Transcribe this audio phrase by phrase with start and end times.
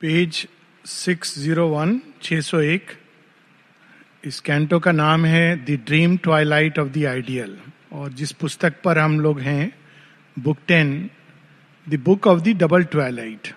[0.00, 0.36] Page
[0.84, 2.92] 601 601
[4.24, 7.56] इस canto का नाम है the dream twilight of the ideal.
[7.92, 9.72] और जिस पुस्तक पर हम लोग हैं,
[10.36, 11.10] book ten,
[11.86, 13.52] the book of the double twilight.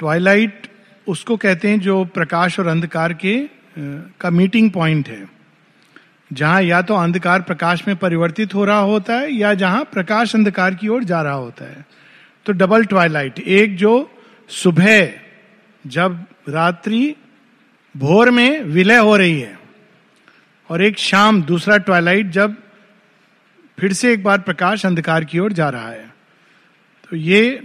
[0.00, 0.68] Twilight
[1.06, 3.36] उसको कहते हैं जो प्रकाश और अंधकार के
[4.20, 5.28] का मीटिंग पॉइंट है।
[6.30, 10.74] जहाँ या तो अंधकार प्रकाश में परिवर्तित हो रहा होता है, या जहाँ प्रकाश अंधकार
[10.74, 11.86] की ओर जा रहा होता है।
[12.46, 14.10] तो डबल ट्वाइलाइट, एक जो
[14.48, 15.12] सुबह
[15.84, 17.14] जब रात्रि
[17.94, 19.58] भोर में विलय हो रही है
[20.70, 22.56] और एक शाम दूसरा ट्वाइलाइट जब
[23.78, 26.12] फिर से एक बार प्रकाश अंधकार की ओर जा रहा है।
[27.10, 27.56] तो ये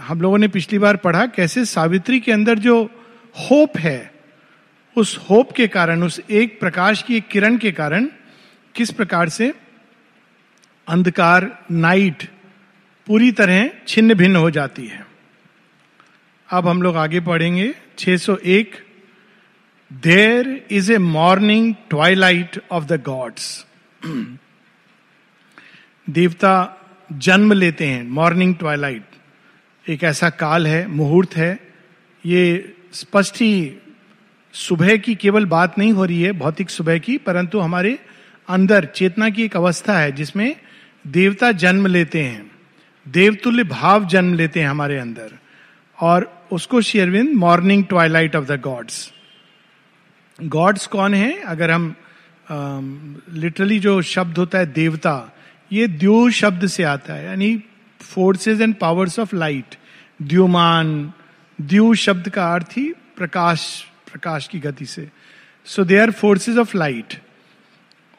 [0.00, 2.82] हम लोगों ने पिछली बार पढ़ा कैसे सावित्री के अंदर जो
[3.36, 4.12] होप है,
[4.96, 8.08] उस होप के कारण, उस एक प्रकाश की एक किरण के कारण
[8.74, 9.52] किस प्रकार से
[10.88, 12.28] अंधकार नाइट
[13.06, 15.09] पूरी तरह छिन्न भिन्न हो जाती है।
[16.50, 18.74] अब हम लोग आगे पढ़ेंगे। 601
[19.92, 23.66] there is a morning twilight of the gods
[26.10, 26.76] देवता
[27.12, 29.02] जन्म लेते हैं मॉर्निंग ट्वाइलाइट
[29.88, 31.60] एक ऐसा काल है, मुहूर्त है।
[32.26, 33.76] ये स्पष्ट ही
[34.52, 37.98] सुबह की केवल बात नहीं हो रही है, भौतिक सुबह की, परंतु हमारे
[38.48, 40.56] अंदर चेतना की एक अवस्था है, जिसमें
[41.06, 42.50] देवता जन्म लेते हैं।
[43.08, 45.39] देवतुल्य भाव जन्म लेते हैं हमारे अंदर।
[46.00, 49.12] और उसको शेरविंद morning twilight of the gods
[50.42, 51.42] gods कौन है?
[51.42, 51.94] अगर हम
[53.32, 55.32] लिटरली um, जो शब्द होता है देवता
[55.72, 57.62] ये द्यू शब्द से आता है यानी
[58.00, 59.74] forces and powers of light
[60.22, 61.12] द्योमान
[61.60, 65.08] द्यू शब्द का अर्थ ही प्रकाश प्रकाश की गति से।
[65.64, 67.14] So they are forces of light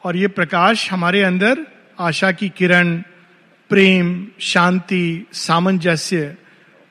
[0.04, 1.66] और ये प्रकाश हमारे अंदर
[2.00, 2.96] आशा की किरण
[3.68, 6.36] प्रेम शांति सामंजस्य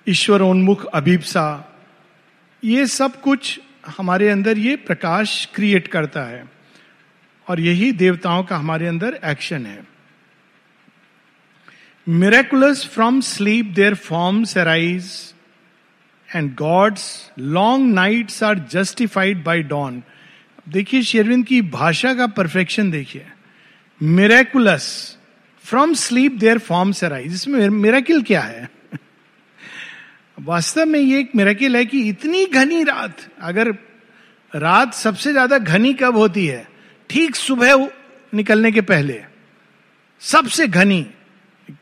[0.07, 1.45] ईश्वरोन्मुख अभिप्सा
[2.63, 3.59] ये सब कुछ
[3.97, 6.43] हमारे अंदर ये प्रकाश क्रिएट करता है
[7.47, 9.79] और यही देवताओं का हमारे अंदर एक्शन है।
[12.07, 15.11] Miraculous from sleep there forms arise
[16.29, 20.01] and God's long nights are justified by dawn
[20.69, 23.25] देखिए शेरविंद की भाषा का परफेक्शन देखिए।
[24.01, 25.17] Miraculous
[25.65, 28.69] from sleep there forms arise इसमें मेरेकिल क्या है?
[30.41, 33.69] वास्तव में ये एक मेरेकिल है कि इतनी घनी रात, अगर
[34.51, 36.67] रात सबसे ज़्यादा घनी कब होती है?
[37.09, 37.87] ठीक सुबह
[38.33, 39.21] निकलने के पहले।
[40.21, 41.05] सबसे घनी।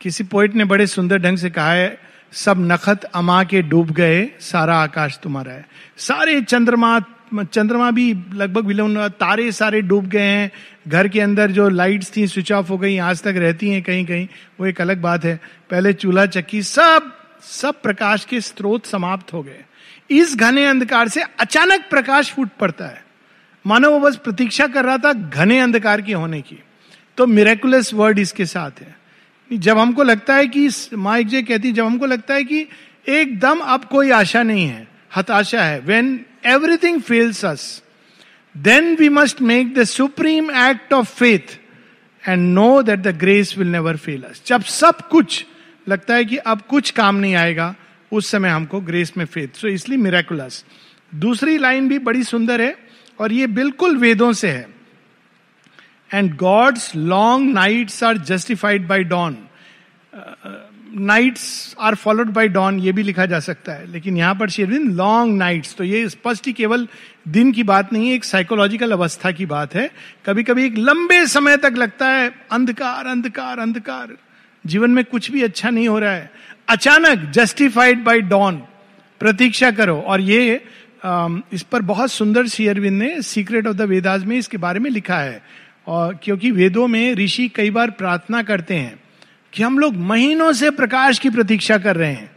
[0.00, 1.98] किसी पोइट ने बड़े सुंदर ढंग से कहा है,
[2.32, 5.66] सब नखत अमा के डूब गए, सारा आकाश तुम्हारा है।
[5.98, 7.00] सारे चंद्रमा
[7.44, 10.50] चंद्रमा भी लगभग विलोन तारे सारे डूब गए हैं।
[10.88, 14.04] घर के अंदर जो लाइट्स थी स्विच ऑफ़ हो गई, आज तक रहती हैं कहीं
[14.06, 14.26] कहीं
[14.60, 15.38] वो एक अलग बात है।
[15.70, 17.12] पहले चूल्हा चक्की, सब
[17.42, 19.64] सब प्रकाश के स्रोत समाप्त हो गए।
[20.10, 23.04] इस घने अंधकार से अचानक प्रकाश फूट पड़ता है।
[23.66, 26.62] मानो वो बस प्रतीक्षा कर रहा था घने अंधकार के होने की।
[27.16, 28.96] तो मिरेकुलस वर्ड इसके साथ है।
[29.50, 32.66] जब हमको लगता है कि माँ एक जे कहती जब हमको लगता है कि
[33.08, 37.82] एकदम अब कोई आशा नहीं है, हताशा है। When everything fails us
[38.56, 41.58] then we must make the supreme act of faith
[42.28, 45.44] and know that the grace will never fail us जब सब कुछ
[45.90, 47.74] लगता है कि अब कुछ काम नहीं आएगा,
[48.12, 50.64] उस समय हमको ग्रेस में फेथ सो इसलिए मिराकुलस
[51.12, 52.74] दूसरी लाइन भी बड़ी सुंदर है
[53.18, 54.66] और ये बिल्कुल वेदों से है.
[56.10, 59.36] And gods long nights are justified by dawn
[60.92, 63.86] nights are followed by dawn ये भी लिखा जा सकता है.
[63.86, 66.86] लेकिन यहाँ पर शेरविंद लॉन्ग नाइट्स तो ये स्पष्ट ही केवल
[67.28, 69.90] दिन की बात नहीं है, एक साइकोलॉजिकल अवस्था की बात है.
[70.26, 74.16] कभी कभी एक लंबे समय तक लगता है, अंधकार अंधकार अंधकार.
[74.64, 76.30] जीवन में कुछ भी अच्छा नहीं हो रहा है।
[76.68, 78.56] अचानक जस्टिफाइड बाई डॉन
[79.20, 80.64] प्रतीक्षा करो। और ये
[81.52, 85.18] इस पर बहुत सुंदर शेयरविंद ने सीक्रेट ऑफ़ द वेदाज में इसके बारे में लिखा
[85.18, 85.42] है।
[85.86, 88.98] और क्योंकि वेदों में ऋषि कई बार प्रार्थना करते हैं
[89.52, 92.30] कि हम लोग महीनों से प्रकाश की प्रतीक्षा कर रहे हैं।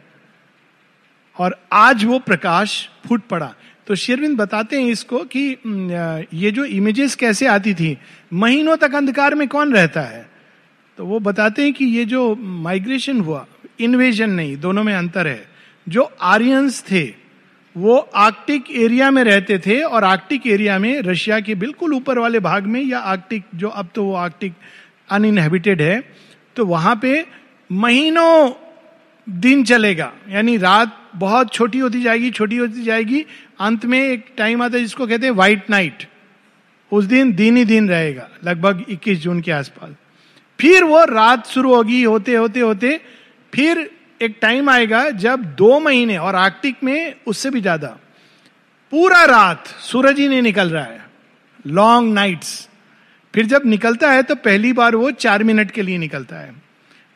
[1.38, 3.54] और आज वो प्रकाश फूट पड़ा।
[3.88, 5.50] तो शेरविंद बताते हैं इसको कि
[6.34, 7.98] ये जो इमेजेस कैसे आती थी,
[8.34, 10.33] महीनों तक अंधकार में कौन रहता है?
[10.98, 13.46] तो वो बताते हैं कि ये जो माइग्रेशन हुआ
[13.80, 15.46] इन्वेजन नहीं, दोनों में अंतर है।
[15.88, 17.04] जो आर्यंस थे,
[17.76, 22.40] वो आर्कटिक एरिया में रहते थे और आर्कटिक एरिया में रशिया के बिल्कुल ऊपर वाले
[22.40, 24.54] भाग में या आर्कटिक, जो अब तो वो आर्कटिक
[25.10, 26.04] अनइनहेबिटेड है
[26.56, 27.26] तो वहाँ पे
[27.70, 28.52] महीनों
[29.28, 33.26] दिन चलेगा। यानी रात बहुत छोटी होती जाएगी, छोटी होती जाएगी।
[33.60, 36.08] अंत में एक टाइम आता है जिसको कहते हैं व्हाइट नाइट
[36.92, 39.96] उस दिन दिन ही दिन रहेगा, लगभग 21 जून के आसपास।
[40.60, 43.00] फिर वो रात शुरू होगी होते होते होते
[43.54, 43.90] फिर
[44.22, 47.88] एक टाइम आएगा जब दो महीने और आर्कटिक में उससे भी ज़्यादा।
[48.94, 51.06] पूरा रात सूरज ही नहीं निकल रहा है।
[51.66, 52.68] लॉन्ग नाइट्स
[53.34, 56.54] फिर जब निकलता है तो पहली बार वो चार मिनट के लिए निकलता है।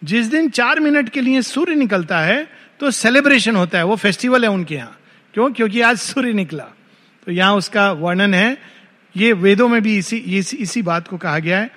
[0.02, 2.48] जिस दिन चार मिनट के लिए सूर्य निकलता है
[2.80, 4.98] तो सेलिब्रेशन होता है। वो फेस्टिवल है उनके यहाँ।
[5.34, 5.52] क्यों?
[5.52, 6.64] क्योंकि आज सूर्य निकला।
[7.28, 8.58] तो यहाँ उसका वर्णन है।
[9.16, 11.70] ये वेदों में भी इसी इसी, इसी बात को कहा गया है।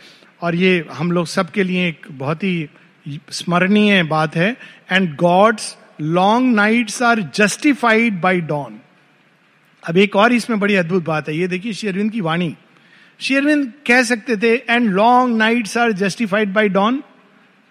[0.43, 2.69] और ये हम लोग सबके लिए एक बहुत ही
[3.31, 4.57] स्मरणीय बात है।
[4.93, 8.79] And gods long nights are justified by dawn
[9.83, 12.55] अब एक और इसमें बड़ी अद्भुत बात है। ये देखिए शेरविंद की वाणी।
[13.21, 17.03] शेरविंद कह सकते थे and long nights are justified by dawn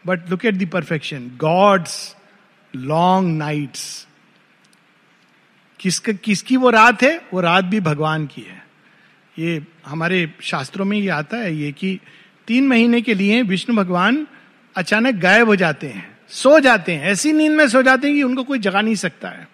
[0.05, 2.15] but look at the perfection God's
[2.73, 4.07] long nights
[5.79, 7.21] किसका, किसकी वो रात है?
[7.33, 8.63] वो रात भी भगवान की है।
[9.39, 11.99] ये हमारे शास्त्रों में ये आता है, ये कि
[12.49, 14.25] तीन महीने के लिए विष्णु भगवान
[14.75, 18.23] अचानक गायब हो जाते हैं, सो जाते हैं। ऐसी नींद में सो जाते हैं कि
[18.23, 19.47] उनको कोई जगा नहीं सकता है।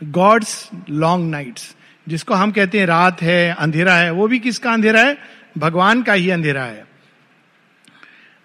[0.00, 1.74] गॉड्स लॉन्ग नाइट्स
[2.06, 5.16] जिसको हम कहते हैं रात है, अंधेरा है, वो भी किसका अंधेरा है?
[5.58, 6.84] भगवान का ही अंधेरा है।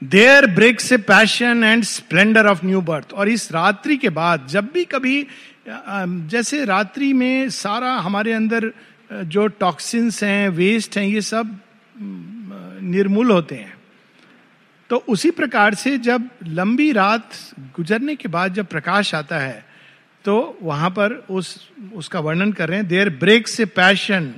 [0.01, 4.69] There breaks a passion and splendour of new birth और इस रात्रि के बाद, जब
[4.73, 5.27] भी कभी
[5.67, 8.71] जैसे रात्रि में सारा हमारे अंदर
[9.09, 11.59] जो टॉक्सिन्स हैं वेस्ट हैं, ये सब
[12.85, 13.73] निर्मूल होते हैं।
[14.89, 17.29] तो उसी प्रकार से जब लंबी रात
[17.75, 19.63] गुजरने के बाद जब प्रकाश आता है
[20.25, 24.33] तो वहाँ पर उस, उसका वर्णन कर रहे हैं there breaks a passion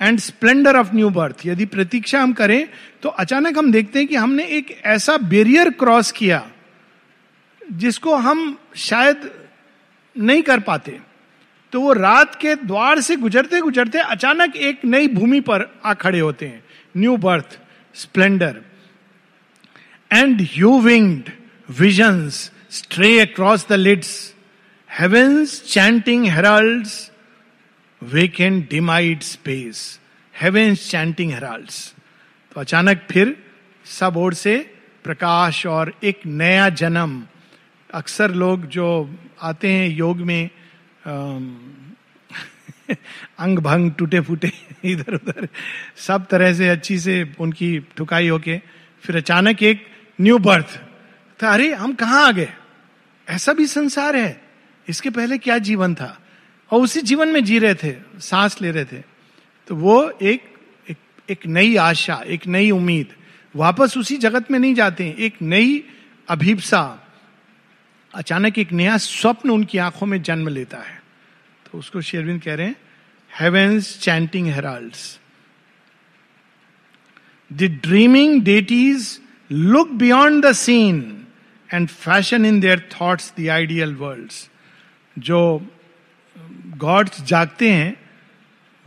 [0.00, 2.68] and splendour of new birth यदि प्रतीक्षा हम करें
[3.02, 6.42] तो अचानक हम देखते हैं कि हमने एक ऐसा बेरियर क्रॉस किया,
[7.62, 9.30] जिसको हम शायद
[10.16, 10.98] नहीं कर पाते।
[11.72, 16.20] तो वो रात के द्वार से गुजरते गुजरते अचानक एक नई भूमि पर आ खड़े
[16.20, 16.62] होते हैं
[16.96, 17.58] new birth
[17.94, 18.60] splendour
[20.12, 21.30] and you winged
[21.70, 24.12] visions stray across the lids
[24.90, 27.10] heavens chanting heralds
[28.02, 30.00] vacant dimmed space
[30.34, 31.94] heavens chanting heralds
[32.54, 33.36] तो अचानक फिर
[33.84, 34.56] सब ओर से
[35.04, 37.22] प्रकाश और एक नया जन्म।
[37.90, 38.88] अक्सर लोग जो
[39.42, 40.50] आते हैं योग में
[43.38, 44.52] अंग भंग टूटे फूटे
[44.84, 45.48] इधर उधर
[45.96, 48.58] सब तरह से अच्छी से उनकी ठुकाई होके
[49.02, 49.86] फिर अचानक एक
[50.20, 50.80] न्यू बर्थ
[51.40, 52.52] तो अरे हम कहा आ गए?
[53.28, 54.42] ऐसा भी संसार है।
[54.88, 56.18] इसके पहले क्या जीवन था?
[56.70, 59.02] और उसी जीवन में जी रहे थे सांस ले रहे थे।
[59.66, 60.42] तो वो एक
[60.90, 60.96] एक,
[61.30, 63.06] एक नई आशा एक नई उम्मीद।
[63.56, 65.84] वापस उसी जगत में नहीं जाते एक नई
[66.28, 67.08] अभिप्सा।
[68.14, 70.99] अचानक एक नया स्वप्न उनकी आँखों में जन्म लेता है।
[71.72, 75.20] तो उसको शेरविंद कह रहे हैं chanting heralds
[77.52, 79.20] the dreaming deities
[79.52, 81.26] look beyond the scene
[81.74, 84.32] and fashion in their thoughts the ideal world
[85.18, 85.66] जो
[86.76, 87.96] गॉड्स जागते हैं,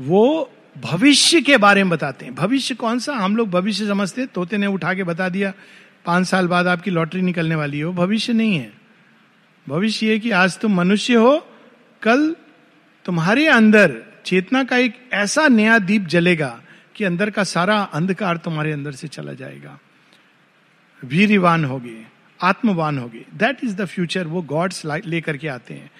[0.01, 3.13] वो भविष्य के बारे में बताते हैं। भविष्य कौन सा?
[3.13, 5.53] हम लोग भविष्य समझते तोते ने उठा के बता दिया,
[6.05, 8.73] पाँच साल बाद आपकी लॉटरी निकलने वाली है। भविष्य नहीं है।
[9.69, 11.47] भविष्य ये कि आज तुम मनुष्य हो,
[12.01, 12.35] कल
[13.05, 13.95] तुम्हारे अंदर
[14.25, 16.61] चेतना का एक ऐसा नया दीप जलेगा
[16.95, 19.79] कि अंदर का सारा अंधकार तुम्हारे अंदर से चला जाएगा।
[21.05, 22.03] वीरवान होगे,
[22.41, 25.91] आत्मवान होगे। दैट इज़ द फ्यूचर वो गॉड्स लेकर के आते हैं।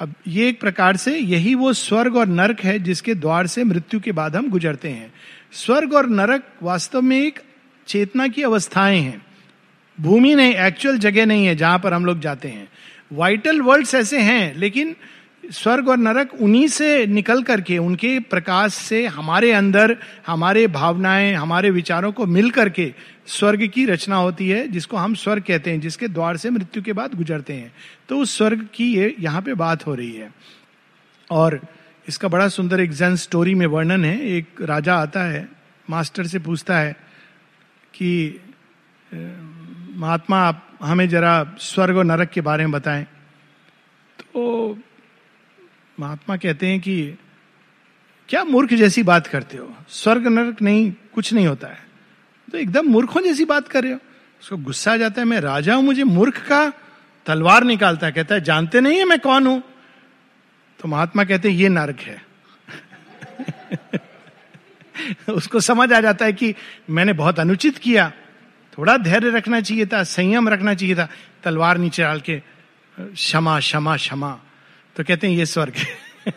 [0.00, 4.00] अब ये एक प्रकार से यही वो स्वर्ग और नरक है जिसके द्वार से मृत्यु
[4.00, 5.12] के बाद हम गुजरते हैं।
[5.52, 7.40] स्वर्ग और नरक वास्तव में एक
[7.86, 9.26] चेतना की अवस्थाएँ हैं।
[10.00, 12.68] भूमि नहीं एक्चुअल जगह नहीं है जहाँ पर हम लोग जाते हैं।
[13.12, 14.96] वाइटल वर्ल्ड्स ऐसे हैं, लेकिन
[15.52, 21.70] स्वर्ग और नरक उन्हीं से निकल करके, उनके प्रकाश से हमारे अंदर, हमारे भावनाएँ, हमारे
[21.70, 22.94] विचारों को मिल करके
[23.26, 26.92] स्वर्ग की रचना होती है, जिसको हम स्वर्ग कहते हैं, जिसके द्वार से मृत्यु के
[26.92, 27.72] बाद गुजरते हैं।
[28.08, 30.32] तो उस स्वर्ग की ये यहाँ पे बात हो रही है।
[31.30, 31.60] और
[32.08, 35.48] इसका बड़ा सुंदर एक जन स्टोरी में वर्णन है। एक राजा आता है,
[35.90, 36.96] मास्टर से पूछता है
[37.94, 38.40] कि
[39.94, 43.04] महात्मा, आप हमें जरा स्वर्ग और नरक के बारे में बताएँ।
[44.18, 44.78] तो
[46.00, 47.14] महात्मा कहते हैं कि
[48.28, 49.76] क्या मूर्ख जैसी बात करते हो?
[49.88, 51.88] स्वर्ग नरक नहीं, कुछ नहीं होता है।
[52.52, 53.98] तो एकदम मूर्खों जैसी बात कर रहे हो।
[54.42, 56.72] उसको गुस्सा आ जाता है, मैं राजा हूँ, मुझे मूर्ख का
[57.26, 59.62] तलवार निकालता है। कहता है, जानते नहीं है मैं कौन हूँ?
[60.80, 62.22] तो महात्मा कहते हैं, ये नरक है।
[65.32, 66.54] उसको समझ आ जाता है कि
[66.90, 68.12] मैंने बहुत अनुचित किया।
[68.78, 71.08] थोड़ा धैर्य रखना चाहिए था, संयम रखना चाहिए था।
[71.42, 72.42] तलवार नीचे डाल के
[73.00, 74.40] क्षमा क्षमा क्षमा
[74.98, 75.74] तो कहते हैं, ये स्वर्ग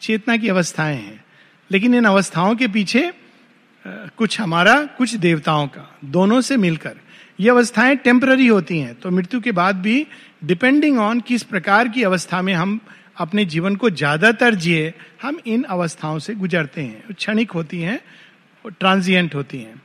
[0.00, 1.24] चेतना की अवस्थाएँ हैं।
[1.70, 3.12] लेकिन इन अवस्थाओं के पीछे
[3.86, 6.96] कुछ हमारा, कुछ देवताओं का, दोनों से मिलकर
[7.40, 10.06] ये अवस्थाएँ टेम्पररी होती हैं। तो मृत्यु के बाद भी
[10.44, 12.80] डिपेंडिंग ऑन किस प्रकार की अवस्था में हम
[13.16, 18.00] अपने जीवन को ज़्यादातर जिए, हम इन अवस्थाओं से गुजरते हैं। क्षणिक होती हैं
[18.66, 19.82] ट्रांजिएंट होती हैं।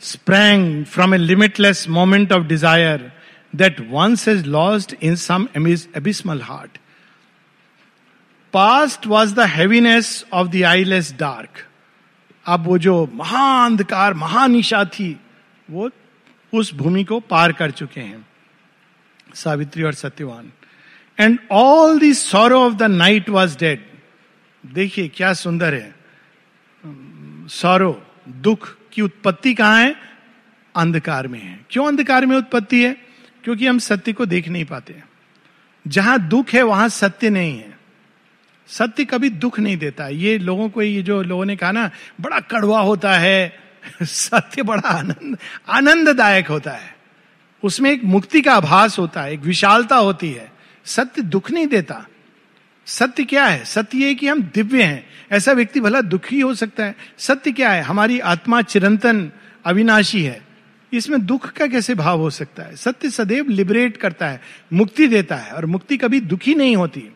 [0.00, 3.12] Sprang from a limitless moment of desire
[3.54, 6.78] that once has lost in some abysmal heart
[8.54, 11.64] past was the heaviness of the eyeless dark
[12.46, 15.20] अब वो जो महाअंधकार महानिशा थी,
[15.70, 15.90] वो
[16.52, 18.26] उस भूमि को पार कर चुके हैं,
[19.34, 20.52] सावित्री और Satyavan.
[21.18, 23.84] And all the sorrow of the night was dead
[24.64, 25.94] देखिए, क्या सुंदर है।
[27.50, 29.94] सौरो दुख की उत्पत्ति कहाँ है?
[30.74, 33.05] अंधकार में है। क्यों अंधकार में उत्पत्ति है?
[33.46, 35.02] क्योंकि हम सत्य को देख नहीं पाते
[35.88, 37.78] जहाँ दुख है, वहाँ सत्य नहीं है।
[38.66, 42.40] सत्य कभी दुख नहीं देता। ये लोगों को, ये जो लोगों ने कहा ना, बड़ा
[42.40, 43.58] कड़वा होता है,
[44.02, 45.38] सत्य बड़ा आनंद,
[45.68, 46.96] आनंददायक होता है।
[47.62, 50.52] उसमें एक मुक्ति का आभास होता है, एक विशालता होती है।
[50.84, 52.06] सत्य दुख नहीं देता।
[52.86, 53.64] सत्य क्या है?
[53.64, 57.70] सत्य ये कि हम दिव्य हैं। ऐसा व्यक्ति भला दुखी हो सकता है। सत्य क्या
[57.70, 57.82] है?
[57.82, 59.32] हमारी आत्मा चिरंतन,
[59.64, 60.45] अविनाशी है।
[60.96, 62.76] इसमें दुख का कैसे भाव हो सकता है?
[62.76, 64.40] सत्य सदैव लिबरेट करता है,
[64.72, 67.08] मुक्ति देता है, और मुक्ति कभी दुखी नहीं होती।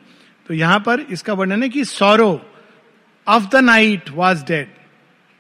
[0.46, 2.46] तो यहाँ पर इसका वर्णन है कि sorrow
[3.28, 4.68] of the night was dead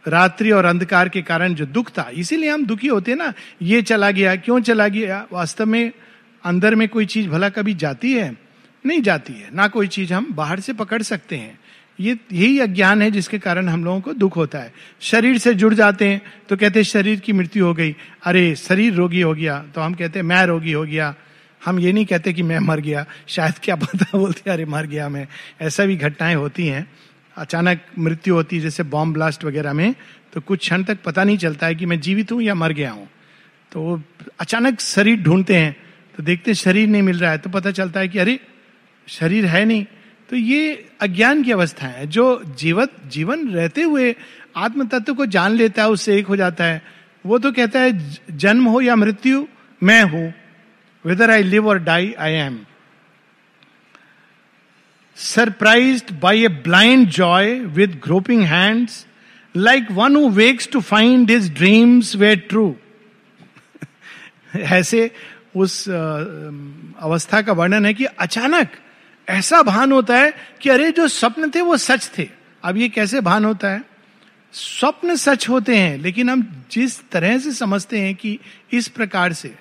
[0.08, 3.32] रात्रि और अंधकार के कारण जो दुख था, इसीलिए हम दुखी होते ना,
[3.62, 5.26] ये चला गया, क्यों चला गया?
[5.32, 5.92] वास्तव में
[6.44, 8.36] अंदर में कोई चीज़ भला कभी जाती है?
[8.86, 11.59] नहीं जाती है। ना कोई चीज़ हम बाहर से पकड़ सकते हैं।
[12.00, 15.74] ये यही अज्ञान है जिसके कारण हम लोगों को दुख होता है। शरीर से जुड़
[15.74, 19.58] जाते हैं तो कहते हैं शरीर की मृत्यु हो गई। अरे, शरीर रोगी हो गया
[19.74, 21.14] तो हम कहते हैं मैं रोगी हो गया।
[21.64, 25.08] हम ये नहीं कहते कि मैं मर गया। शायद क्या पता बोलते, अरे, मर गया
[25.08, 25.26] मैं।
[25.60, 26.90] ऐसा भी घटनाएँ होती हैं।
[27.36, 29.94] अचानक मृत्यु होती है जैसे बॉम्ब ब्लास्ट वगैरह में
[30.32, 32.90] तो कुछ क्षण तक पता नहीं चलता है कि मैं जीवित हूँ या मर गया
[32.90, 33.08] हूँ।
[33.72, 34.02] तो
[34.40, 35.76] अचानक शरीर ढूंढते हैं
[36.16, 38.40] तो देखते शरीर नहीं मिल रहा है तो पता चलता है कि अरे,
[39.06, 39.86] शरीर है नहीं।
[40.30, 44.14] तो ये अज्ञान की अवस्था है। जो जीवत, जीवन रहते हुए
[44.56, 46.82] आत्म तत्व को जान लेता है, उससे एक हो जाता है।
[47.24, 49.46] वो तो कहता है, जन्म हो या मृत्यु,
[49.82, 50.32] मैं हूँ।
[51.04, 52.58] Whether I live or die I am
[55.16, 59.06] surprised by a blind joy with groping hands
[59.54, 62.74] like one who wakes to find his dreams were true
[64.56, 65.10] ऐसे
[65.56, 68.76] उस अवस्था का वर्णन है कि अचानक
[69.30, 72.28] ऐसा भान होता है कि अरे, जो स्वप्न थे, वो सच थे।
[72.64, 73.84] अब ये कैसे भान होता है?
[74.52, 78.38] स्वप्न सच होते हैं, लेकिन हम जिस तरह से समझते हैं कि
[78.72, 79.54] इस प्रकार से,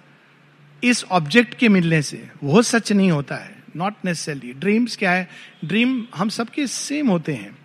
[0.84, 5.30] इस ऑब्जेक्ट के मिलने से, वो सच नहीं होता है। नॉट नेसेसरली ड्रीम्स क्या है?
[5.66, 7.58] ड्रीम हम सबके सेम होते हैं।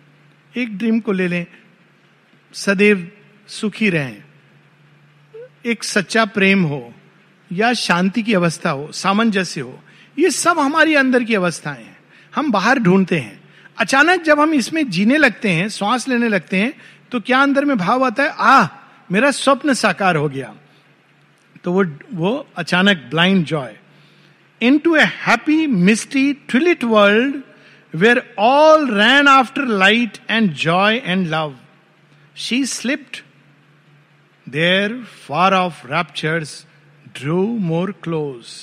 [0.57, 1.45] एक ड्रीम को ले लें।
[2.53, 3.11] सदैव
[3.47, 4.23] सुखी रहें।
[5.65, 6.93] एक सच्चा प्रेम हो,
[7.51, 9.83] या शांति की अवस्था हो, सामंजस्य हो,
[10.19, 11.94] ये सब हमारी अंदर की अवस्थाएँ हैं।
[12.35, 13.39] हम बाहर ढूंढते हैं।
[13.77, 16.73] अचानक जब हम इसमें जीने लगते हैं, श्वास लेने लगते हैं
[17.11, 18.67] तो क्या अंदर में भाव आता है आ
[19.09, 20.53] मेरा स्वप्न साकार हो गया।
[21.63, 23.75] तो वो वो अचानक blind joy
[24.77, 27.41] into happy misty twilit world
[27.93, 31.55] where all ran after light and joy and love
[32.35, 33.17] she slipped
[34.47, 36.65] there far off raptures
[37.15, 38.53] drew more close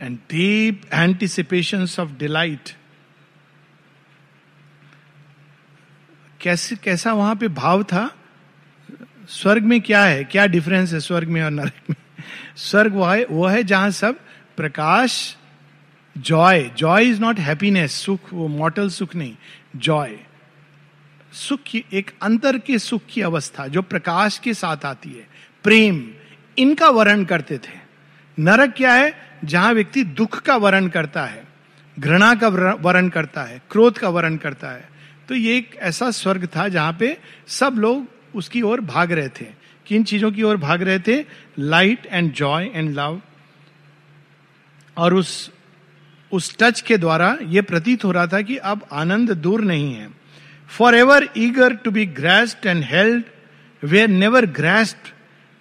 [0.00, 2.74] and deep anticipation of delight
[6.40, 8.10] कैसे, कैसा वहाँ पे भाव था?
[9.28, 10.24] स्वर्ग में क्या है?
[10.24, 11.96] क्या डिफरेंस है स्वर्ग में और नरक में?
[12.56, 14.18] स्वर्ग वह है, वो है जहाँ सब
[14.56, 15.36] प्रकाश
[16.16, 19.36] joy joy is not happiness सुख, वो मॉटल सुख नहीं
[19.76, 20.16] जॉय
[21.32, 25.26] सुख की, एक अंतर के सुख की अवस्था जो प्रकाश के साथ आती है,
[25.64, 26.02] प्रेम,
[26.58, 27.78] इनका वर्ण करते थे.
[28.38, 29.14] नरक क्या है?
[29.44, 31.44] जहाँ व्यक्ति दुख का वर्ण करता है,
[31.98, 32.48] घृणा का
[32.80, 34.88] वर्ण करता है, क्रोध का वर्ण करता है
[35.30, 37.16] तो ये एक ऐसा स्वर्ग था जहाँ पे
[37.48, 39.44] सब लोग उसकी ओर भाग रहे थे।
[39.86, 41.24] किन चीज़ों की ओर भाग रहे थे?
[41.58, 43.20] Light and joy and love
[44.96, 45.50] और उस
[46.32, 50.08] उस टच के द्वारा यह प्रतीत हो रहा था कि अब आनंद दूर नहीं है।
[50.68, 53.24] For ever eager to be graced and held
[53.82, 55.12] were never graced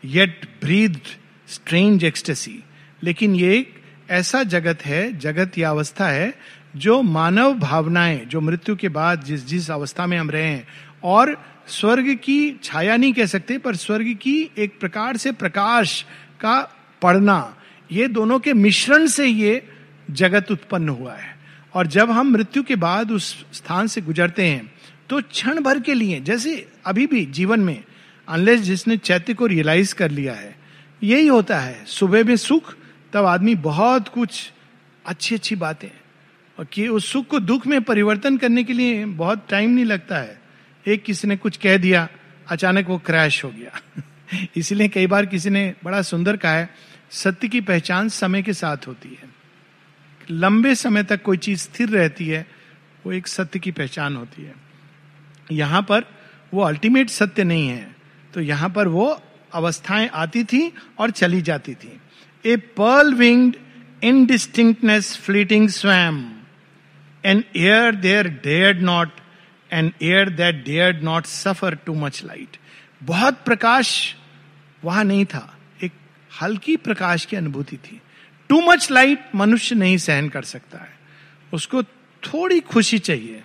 [0.03, 0.99] yet breathe
[1.47, 2.59] strange ecstasy
[3.03, 3.73] लेकिन ये एक
[4.09, 6.33] ऐसा जगत है, जगत या अवस्था है
[6.73, 10.67] जो मानव भावनाएँ, जो मृत्यु के बाद जिस जिस अवस्था में हम रहे हैं,
[11.03, 11.35] और
[11.67, 16.01] स्वर्ग की छाया नहीं कह सकते, पर स्वर्ग की एक प्रकार से प्रकाश
[16.41, 16.61] का
[17.01, 17.55] पढ़ना,
[17.89, 19.61] ये दोनों के मिश्रण से ये
[20.11, 21.37] जगत उत्पन्न हुआ है।
[21.75, 24.71] और जब हम मृत्यु के बाद उस स्थान से गुजरते हैं
[25.09, 27.83] तो क्षण भर के लिए, जैसे अभी भी जीवन में
[28.27, 30.55] अनलेस जिसने चैत्य को रियलाइज़ कर लिया है,
[31.01, 32.73] यही होता है। सुबह में सुख,
[33.13, 34.51] तब आदमी बहुत कुछ
[35.05, 35.89] अच्छी अच्छी बातें
[36.59, 40.17] और कि उस सुख को दुख में परिवर्तन करने के लिए बहुत टाइम नहीं लगता
[40.17, 40.41] है।
[40.87, 42.07] एक किसी ने कुछ कह दिया,
[42.47, 44.03] अचानक वो क्रैश हो गया।
[44.55, 46.69] इसलिए कई बार किसी ने बड़ा सुंदर कहा है,
[47.11, 49.29] सत्य की पहचान समय के साथ होती है।
[50.31, 52.47] लंबे समय तक कोई चीज़ स्थिर रहती है,
[53.05, 54.53] वो एक सत्य की पहचान होती है।
[55.51, 56.03] यहाँ पर
[56.53, 57.95] वो अल्टीमेट सत्य नहीं है।
[58.33, 59.23] तो यहाँ पर वो
[59.53, 61.99] अवस्थाएँ आती थी और चली जाती थी।
[62.45, 63.55] A pearl winged
[64.03, 66.38] indistinctness fleeting swam
[67.25, 69.09] an air there dare not
[69.73, 72.57] an air that dare not suffer too much light
[73.03, 74.15] बहुत प्रकाश
[74.83, 75.91] वहाँ नहीं था। एक
[76.41, 78.01] हल्की प्रकाश की अनुभूति थी।
[78.49, 80.97] टू मच लाइट मनुष्य नहीं सहन कर सकता है।
[81.53, 81.83] उसको
[82.23, 83.43] थोड़ी खुशी चाहिए।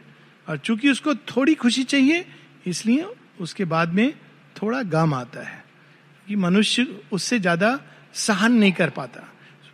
[0.48, 2.24] और चूँकि उसको थोड़ी खुशी चाहिए,
[2.66, 3.06] इसलिए
[3.40, 4.14] उसके बाद में
[4.62, 5.64] थोड़ा गम आता है।
[6.28, 7.80] कि मनुष्य उससे ज़्यादा
[8.14, 9.32] सहन नहीं कर पाता।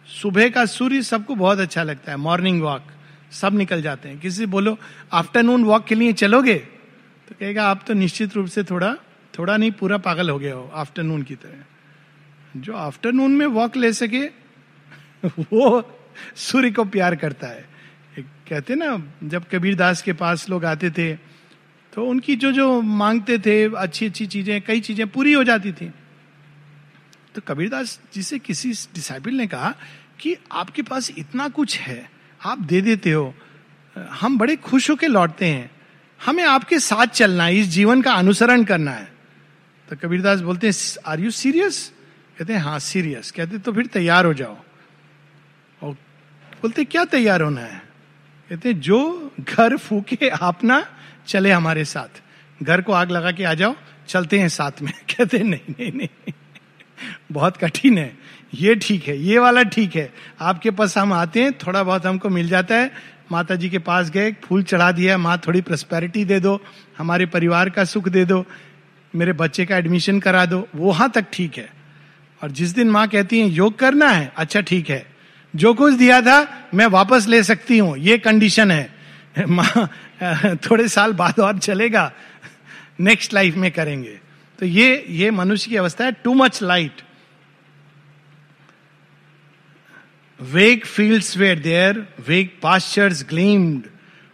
[0.09, 2.87] सुबह का सूर्य सबको बहुत अच्छा लगता है। मॉर्निंग वॉक
[3.33, 4.79] सब निकल जाते हैं। किसी से बोलो
[5.13, 6.55] आफ्टरनून वॉक के लिए चलोगे?
[7.29, 8.95] तो कहेगा, आप तो निश्चित रूप से थोड़ा
[9.39, 11.65] थोड़ा नहीं, पूरा पागल हो गया हो आफ्टरनून की तरह.
[12.57, 14.27] जो आफ्टरनून में वॉक ले सके,
[15.27, 15.99] वो
[16.37, 17.69] सूर्य को प्यार करता है।
[18.19, 21.15] कहते ना, जब कबीर दास के पास लोग आते थे
[21.93, 25.91] तो उनकी जो जो मांगते थे अच्छी अच्छी चीज़ें, कई चीज़ें पूरी हो जाती थी।
[27.35, 29.75] तो कबीरदास जी से किसी डिसाइबल ने कहा
[30.21, 33.35] कि, आपके पास इतना कुछ है आप दे देते हो।
[33.99, 35.71] हम बड़े खुश होकर लौटते हैं।
[36.25, 39.13] हमें आपके साथ चलना है, इस जीवन का अनुसरण करना है।
[39.89, 40.75] तो कबीरदास बोलते हैं
[41.07, 41.93] आर यू सीरियस
[42.39, 44.57] कहते हैं हाँ सीरियस कहते तो फिर तैयार हो जाओ।
[45.83, 45.93] और
[46.63, 47.83] बोलते क्या तैयार होना है?
[48.51, 50.87] कहते हैं, जो घर फूके आप ना
[51.27, 52.23] चले हमारे साथ।
[52.63, 53.75] घर को आग लगा के आ जाओ,
[54.09, 56.33] चलते हैं साथ में। कहते नहीं नहीं नहीं,
[57.33, 58.19] बहुत कठिन है।
[58.55, 62.29] ये ठीक है, ये वाला ठीक है। आपके पास हम आते हैं, थोड़ा बहुत हमको
[62.29, 62.93] मिल जाता है।
[63.33, 66.61] माता जी के पास गए, फूल चढ़ा दिया, माँ थोड़ी प्रस्पेरिटी दे दो,
[66.99, 68.47] हमारे परिवार का सुख दे दो,
[69.15, 71.69] मेरे बच्चे का एडमिशन करा दो वहाँ तक ठीक है।
[72.43, 74.33] और जिस दिन माँ कहती है, योग करना है?
[74.37, 75.07] अच्छा ठीक है।
[75.57, 78.93] जो कुछ दिया था, मैं वापस ले सकती हूँ, ये कंडीशन है।
[79.49, 79.91] माँ,
[80.57, 82.13] थोड़े साल बाद और चलेगा
[83.01, 84.19] नेक्स्ट लाइफ में करेंगे।
[84.59, 87.03] तो ये ये मनुष्य की अवस्था है too much light
[90.43, 93.87] vague fields were there vague pastures gleamed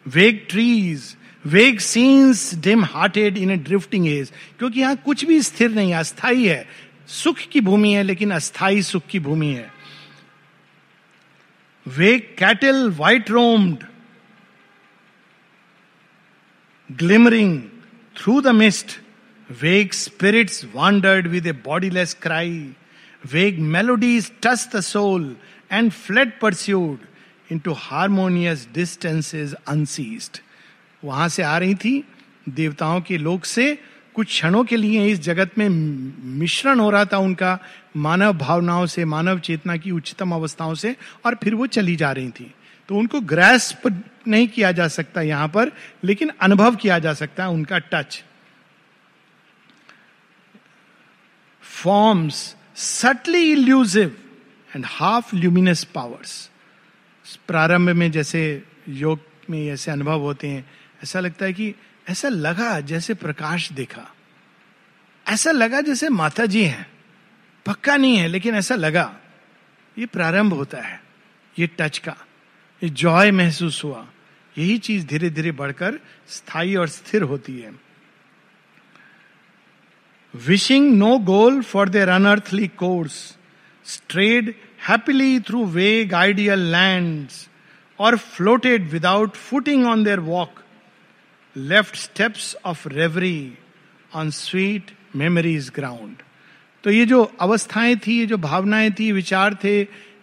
[0.06, 1.14] vague trees
[1.44, 5.98] vague scenes dim hearted in a drifting age क्योंकि यहाँ कुछ भी स्थिर नहीं है
[5.98, 6.66] अस्थाई है।
[7.08, 9.70] सुख की भूमि है, लेकिन अस्थाई सुख की भूमि है।
[11.86, 13.84] Vague cattle white roamed
[16.90, 17.60] glimmering
[18.16, 18.98] through the mist
[19.50, 22.58] vague spirits wandered with a bodiless cry
[23.32, 25.36] vague melodies touch the soul
[25.90, 26.98] fled pursued
[27.58, 30.38] into harmonious distances unseized
[31.04, 32.04] वहाँ से आ रही थी
[32.48, 33.78] देवताओं के लोक से।
[34.14, 35.68] कुछ क्षणों के लिए इस जगत में
[36.38, 37.58] मिश्रण हो रहा था उनका
[37.96, 42.30] मानव भावनाओं से, मानव चेतना की उच्चतम अवस्थाओं से, और फिर वो चली जा रही
[42.30, 42.54] थी।
[42.88, 45.72] तो उनको ग्रेस्प नहीं किया जा सकता यहाँ पर,
[46.04, 48.24] लेकिन अनुभव किया जा सकता है उनका touch.
[51.62, 54.16] Forms subtly elusive.
[54.76, 56.50] And half luminous powers
[57.48, 60.70] प्रारंभ में जैसे योग में ऐसे अनुभव होते हैं,
[61.02, 61.74] ऐसा लगता है कि
[62.08, 64.14] ऐसा लगा जैसे प्रकाश देखा।
[65.28, 66.90] ऐसा लगा जैसे माता जी हैं।
[67.66, 69.16] पक्का नहीं है, लेकिन ऐसा लगा।
[69.98, 71.02] ये प्रारंभ होता है,
[71.58, 72.16] ये टच का।
[72.82, 74.06] ये जॉय महसूस हुआ।
[74.58, 77.72] यही चीज़ धीरे धीरे बढ़कर स्थायी और स्थिर होती है।
[80.34, 83.36] Wishing no goal for their unearthly course
[83.84, 84.54] strayed
[84.88, 87.28] happily through vague ideal land
[87.98, 90.60] और floated without footing on their walk
[91.56, 93.52] left steps of reverie
[94.14, 96.16] on sweet memory's ground
[96.84, 99.80] तो ये जो अवस्थाएँ थी, ये जो भावनाएँ थी, विचार थे,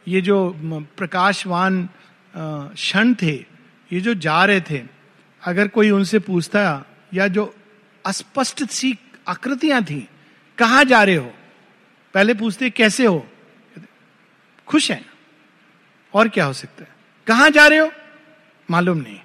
[0.07, 0.55] ये जो
[0.97, 1.89] प्रकाशवान
[2.35, 3.33] क्षण थे,
[3.91, 4.81] ये जो जा रहे थे,
[5.43, 7.55] अगर कोई उनसे पूछता या जो
[8.05, 8.97] अस्पष्ट सी
[9.27, 10.07] आकृतियाँ थी,
[10.57, 11.33] कहा जा रहे हो?
[12.13, 13.27] पहले पूछते, कैसे हो?
[14.67, 15.05] खुश है।
[16.13, 16.89] और क्या हो सकता है?
[17.27, 17.91] कहा जा रहे हो?
[18.69, 19.19] मालूम नहीं।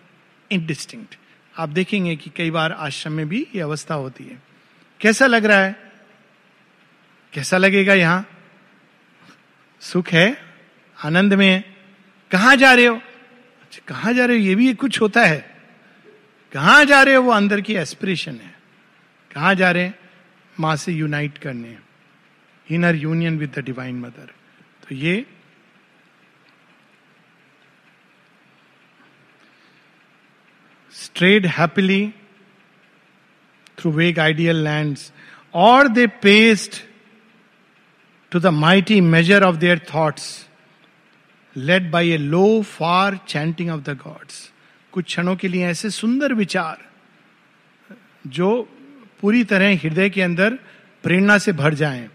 [0.51, 1.17] इनडिस्टिंक्ट
[1.59, 4.43] आप देखेंगे कि कई बार आश्रम में भी ये अवस्था होती है।
[5.01, 5.93] कैसा लग रहा है?
[7.33, 8.29] कैसा लगेगा यहाँ?
[9.81, 10.43] सुख है?
[11.05, 11.77] आनंद में है?
[12.31, 12.97] कहा जा रहे हो?
[13.63, 14.43] अच्छा कहा जा रहे हो?
[14.43, 15.57] ये भी कुछ होता है।
[16.53, 17.23] कहा जा रहे हो?
[17.23, 18.59] वो अंदर की एस्पिरेशन है।
[19.35, 19.99] कहा जा रहे हैं?
[20.61, 21.79] माँ से यूनाइट करने।
[22.71, 24.33] Inner union with the divine mother
[24.89, 25.25] तो ये
[30.95, 32.09] strayed happily
[33.79, 35.13] through vague ideal lands
[35.55, 36.83] और they passed
[38.33, 40.47] to the mighty measure of their thoughts
[41.57, 44.51] led by a low far chanting of the gods
[44.93, 46.79] कुछ क्षणों के लिए ऐसे सुंदर विचार,
[48.27, 48.51] जो
[49.21, 50.59] पूरी तरह हृदय के अंदर
[51.05, 52.09] प्रेरणा से भर जाएँ।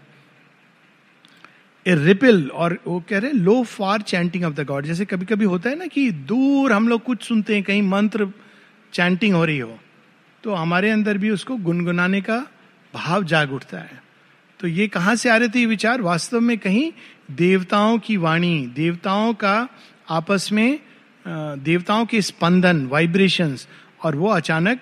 [1.86, 5.26] ए रिपिल और वो कह रहे हैं low far chanting of the god जैसे कभी
[5.26, 8.28] कभी होता है ना कि दूर हम लोग कुछ सुनते हैं, कहीं मंत्र
[8.92, 9.78] चैंटिंग हो रही हो
[10.44, 12.38] तो हमारे अंदर भी उसको गुनगुनाने का
[12.94, 14.02] भाव जाग उठता है।
[14.60, 16.00] तो ये कहाँ से आ रहे थे ये विचार?
[16.02, 16.90] वास्तव में कहीं
[17.30, 19.68] देवताओं की वाणी, देवताओं का
[20.08, 20.78] आपस में
[21.26, 23.66] देवताओं के स्पंदन वाइब्रेशंस
[24.02, 24.80] और वो अचानक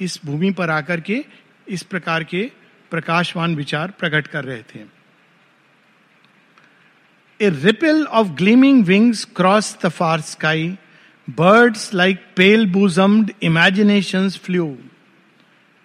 [0.00, 1.24] इस भूमि पर आकर के,
[1.68, 2.50] इस प्रकार के
[2.90, 4.95] प्रकाशवान विचार प्रकट कर रहे थे।
[7.40, 10.68] A ripple of gleaming wings cross the far sky
[11.28, 14.66] birds like pale bosomed imagination flew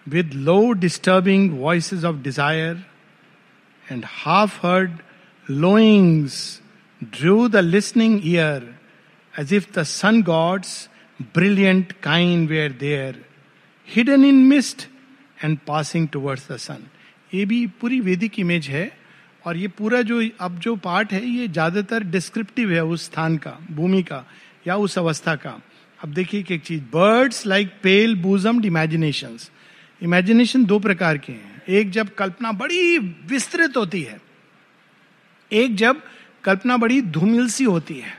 [0.06, 2.78] with low disturbing voice of desire
[3.88, 4.92] and half heard
[5.46, 6.38] lowings
[7.02, 8.70] drew the listening ear
[9.34, 10.90] as if the sun god's
[11.36, 13.22] brilliant kind were there
[13.88, 14.88] hidden in mist
[15.44, 16.88] and passing towards the sun
[17.34, 18.90] ये भी पूरी Vedic image है।
[19.46, 23.58] और ये पूरा जो, अब जो पार्ट है, ये ज़्यादातर डिस्क्रिप्टिव है उस स्थान का,
[23.72, 24.24] भूमि का,
[24.68, 25.60] या उस अवस्था का।
[26.00, 29.38] अब देखिए एक चीज़ birds like pale bosomed imagination
[30.02, 34.20] imagination दो प्रकार के हैं। एक जब कल्पना बड़ी विस्तृत होती है,
[35.52, 36.02] एक जब
[36.44, 38.14] कल्पना बड़ी धूमिल सी होती है।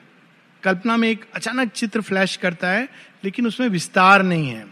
[0.63, 2.89] कल्पना में एक अचानक चित्र फ्लैश करता है,
[3.25, 4.65] लेकिन उसमें विस्तार नहीं है।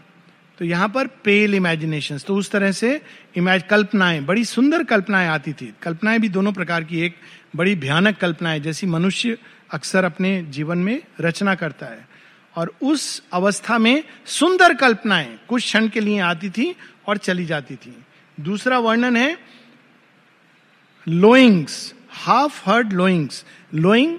[0.61, 2.89] तो यहाँ पर पेल इमेजिनेशन तो उस तरह से
[3.37, 7.15] इमेज कल्पनाएँ, बड़ी सुंदर कल्पनाएँ आती थी। कल्पनाएँ भी दोनों प्रकार की एक
[7.55, 9.37] बड़ी भयानक कल्पनाएँ, जैसी मनुष्य
[9.73, 12.07] अक्सर अपने जीवन में रचना करता है।
[12.55, 16.75] और उस अवस्था में सुंदर कल्पनाएँ कुछ क्षण के लिए आती थी
[17.07, 17.95] और चली जाती थी।
[18.37, 19.37] दूसरा वर्णन है
[21.07, 24.17] लोइंग्स हाफ़ हर्ड लोइंग्स लोइंग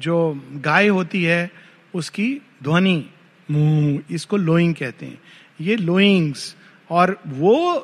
[0.00, 1.50] जो गाय होती है,
[1.94, 3.04] उसकी ध्वनि,
[3.50, 5.20] मुँह, इसको लोइंग कहते हैं।
[5.60, 6.54] ये लोइंग्स।
[6.90, 7.74] और वो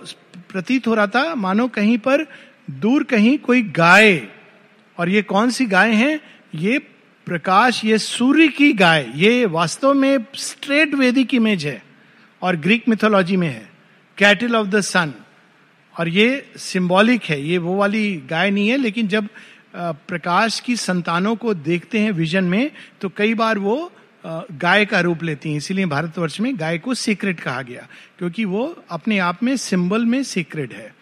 [0.50, 2.26] प्रतीत हो रहा था, मानो कहीं पर
[2.70, 4.20] दूर कहीं कोई गाय।
[4.98, 6.20] और ये कौन सी गाय है?
[6.54, 6.78] ये
[7.26, 11.82] प्रकाश, ये सूर्य की गाय। ये वास्तव में स्ट्रेट वेदिक इमेज है
[12.42, 13.70] और ग्रीक मिथोलॉजी में है।
[14.18, 15.12] कैटल ऑफ़ द सन
[15.94, 19.28] और ये सिंबॉलिक है। ये वो वाली गाय नहीं है, लेकिन जब
[19.76, 23.92] प्रकाश की संतानों को देखते हैं विजन में तो कई बार वो
[24.24, 27.86] गाय का रूप लेती हैं। इसीलिए भारतवर्ष में गाय को सीक्रेट कहा गया,
[28.18, 30.92] क्योंकि वो अपने आप में सिंबल में सीक्रेट है।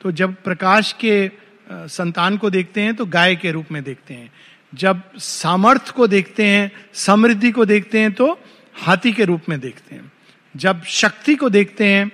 [0.00, 1.30] तो जब प्रकाश के
[1.70, 4.30] संतान को देखते हैं तो गाय के रूप में देखते हैं।
[4.72, 8.32] जब सामर्थ्य को देखते हैं, समृद्धि को देखते हैं तो
[8.76, 10.12] हाथी के रूप में देखते हैं।
[10.54, 12.10] जब शक्ति को देखते हैं,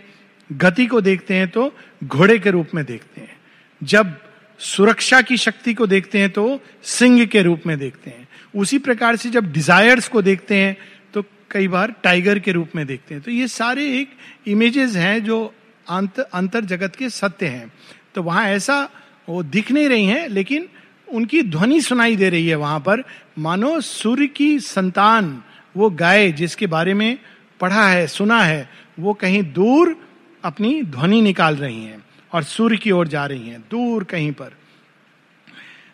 [0.51, 1.73] गति को देखते हैं तो
[2.05, 3.37] घोड़े के रूप में देखते हैं।
[3.83, 4.17] जब
[4.61, 9.17] सुरक्षा की शक्ति को देखते हैं तो सिंह के रूप में देखते हैं। उसी प्रकार
[9.17, 10.77] से जब डिजायर्स को देखते हैं
[11.15, 14.11] तो कई बार टाइगर के रूप में देखते हैं। तो ये सारे एक
[14.47, 15.55] इमेजेस हैं जो
[15.87, 17.73] अंत, अंतर जगत के सत्य हैं।
[18.15, 18.89] तो वहाँ ऐसा
[19.29, 20.69] वो दिख नहीं रही हैं, लेकिन
[21.09, 23.03] उनकी ध्वनि सुनाई दे रही है वहाँ पर।
[23.39, 25.43] मानो सूर्य की संतान,
[25.75, 27.19] वो गाय जिसके बारे में
[27.61, 29.97] पढ़ा है, सुना है, वो कहीं दूर
[30.45, 34.57] अपनी ध्वनि निकाल रही हैं और सूर्य की ओर जा रही हैं, दूर कहीं पर।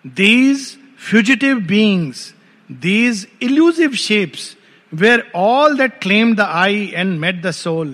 [0.06, 2.34] These fugitive beings
[2.80, 4.56] These elusive shapes
[4.92, 7.88] were all that claimed the eye and met the soul,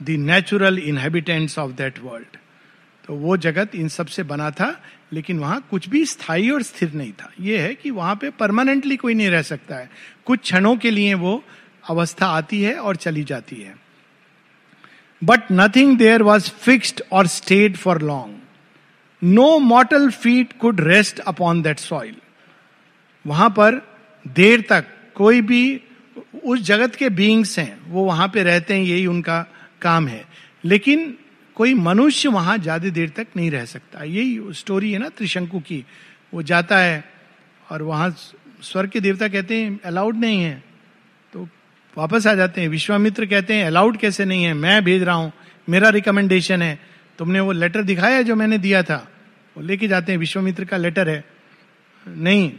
[0.00, 2.36] the natural inhabitants of that world.
[3.06, 4.82] तो वो जगत इन सबसे बना था
[5.12, 8.96] लेकिन वहाँ कुछ भी स्थायी और स्थिर नहीं था। ये है कि वहाँ पे परमानेंटली
[8.96, 9.90] कोई नहीं रह सकता है।
[10.24, 11.44] कुछ क्षणों के लिए वो
[11.88, 13.76] अवस्था आती है और चली जाती है।
[15.24, 18.40] But nothing there was fixed or stayed for long
[19.24, 22.16] no mortal feet could rest upon that soil
[23.26, 23.80] वहाँ पर
[24.24, 24.86] देर तक
[25.16, 25.80] कोई भी
[26.44, 29.40] उस जगत के बींग्स हैं, वो वहाँ पे रहते हैं, यही उनका
[29.82, 30.24] काम है।
[30.64, 31.16] लेकिन
[31.56, 35.84] कोई मनुष्य वहाँ ज़्यादा देर तक नहीं रह सकता। यही स्टोरी है ना त्रिशंकु की।
[36.34, 37.04] वो जाता है
[37.70, 38.10] और वहाँ
[38.62, 40.62] स्वर्ग के देवता कहते हैं अलाउड नहीं है।
[41.32, 41.48] तो
[41.96, 44.52] वापस आ जाते हैं। विश्वामित्र कहते हैं अलाउड कैसे नहीं है?
[44.54, 45.32] मैं भेज रहा हूँ।
[45.68, 46.78] मेरा रिकमेंडेशन है।
[47.18, 48.96] तुमने वो लेटर दिखाया जो मैंने दिया था?
[49.56, 51.24] वो लेके जाते हैं। विश्वामित्र का लेटर है,
[52.06, 52.50] नहीं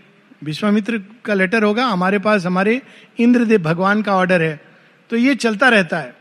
[0.43, 2.81] विश्वामित्र का लेटर होगा, हमारे पास, हमारे
[3.19, 4.61] इंद्रदेव भगवान का ऑर्डर है।
[5.09, 6.15] तो ये चलता रहता है।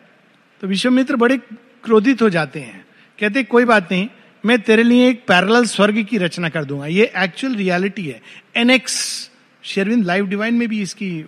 [0.61, 1.39] तो विश्वामित्र बड़े
[1.85, 2.87] क्रोधित हो जाते हैं।
[3.21, 4.09] कहते, कोई बात नहीं,
[4.47, 8.23] मैं तेरे लिए एक पैरल स्वर्ग की रचना कर दूँगा। ये एक्चुअल रियलिटी है।
[8.57, 9.31] एनेक्स
[9.63, 11.25] शेरविंद लाइफ डिवाइन में भी इसकी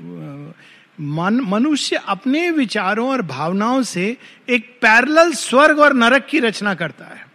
[1.00, 4.16] मन, मनुष्य अपने विचारों और भावनाओं से
[4.48, 7.28] एक पैरल स्वर्ग और नरक की रचना करता है।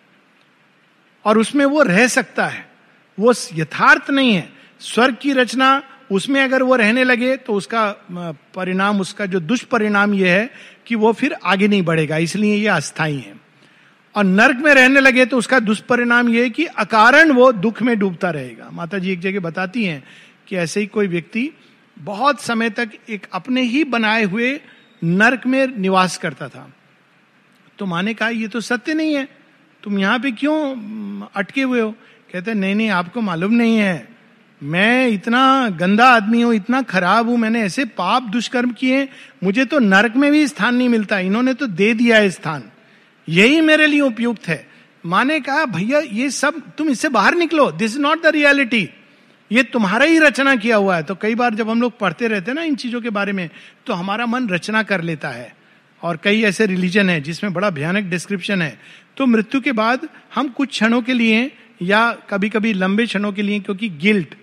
[1.25, 2.69] और उसमें वो रह सकता है।
[3.19, 4.52] वो यथार्थ नहीं है।
[4.83, 7.89] स्वर्ग की रचना उसमें अगर वो रहने लगे तो उसका
[8.55, 10.49] परिणाम, उसका जो दुष्परिणाम ये है
[10.87, 13.33] कि वो फिर आगे नहीं बढ़ेगा, इसलिए ये अस्थाई है।
[14.15, 18.29] और नर्क में रहने लगे तो उसका दुष्परिणाम यह कि अकारण वो दुख में डूबता
[18.29, 20.03] रहेगा। माता जी एक जगह बताती हैं
[20.47, 21.49] कि ऐसे ही कोई व्यक्ति
[21.97, 24.59] बहुत समय तक एक अपने ही बनाए हुए
[25.01, 26.69] नर्क में निवास करता था।
[27.79, 29.27] तो माने कहा, ये तो सत्य नहीं है।
[29.83, 31.91] तुम यहाँ पे क्यों अटके हुए हो?
[32.31, 34.12] कहते नहीं नहीं, आपको मालूम नहीं है।
[34.61, 39.07] मैं इतना गंदा आदमी हूँ, इतना खराब हूँ, मैंने ऐसे पाप दुष्कर्म किए
[39.43, 42.63] मुझे तो नरक में भी स्थान नहीं मिलता, इन्होंने तो दे दिया है स्थान।
[43.27, 44.65] यही मेरे लिए उपयुक्त है।
[45.03, 48.89] माँ ने कहा, भैया, ये सब, तुम इससे बाहर निकलो this is not the reality
[49.51, 52.51] ये तुम्हारा ही रचना किया हुआ है। तो कई बार जब हम लोग पढ़ते रहते
[52.51, 53.49] हैं ना इन चीज़ों के बारे में
[53.85, 55.51] तो हमारा मन रचना कर लेता है।
[56.01, 58.77] और कई ऐसे रिलीजन है, जिसमें बड़ा भयानक डिस्क्रिप्शन है।
[59.17, 63.41] तो मृत्यु के बाद हम कुछ क्षणों के लिए या कभी कभी लंबे क्षणों के
[63.41, 64.35] लिए, क्योंकि गिल्ट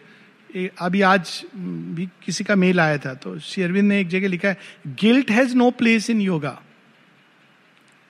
[0.79, 4.59] अभी आज भी किसी का मेल आया था तो शेरविंद ने एक जगह लिखा है
[4.87, 6.63] guilt has no place in yoga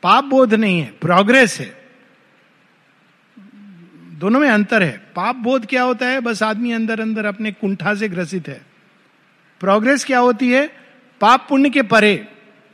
[0.03, 1.81] पाप बोध नहीं है प्रोग्रेस है।
[4.12, 6.20] दोनों में अंतर है। पाप बोध क्या होता है?
[6.20, 8.66] बस आदमी अंदर अंदर अपने कुंठा से ग्रसित है।
[9.61, 10.66] प्रोग्रेस क्या होती है?
[11.20, 12.29] पाप पुण्य के परे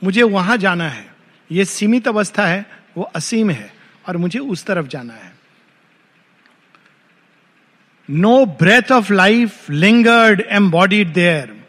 [0.04, 1.14] मुझे वहाँ जाना है।
[1.52, 3.72] ये सीमित अवस्था है, वो असीम है,
[4.08, 5.35] और मुझे उस तरफ़ जाना है।
[8.10, 11.64] No breath of life lingered embodied there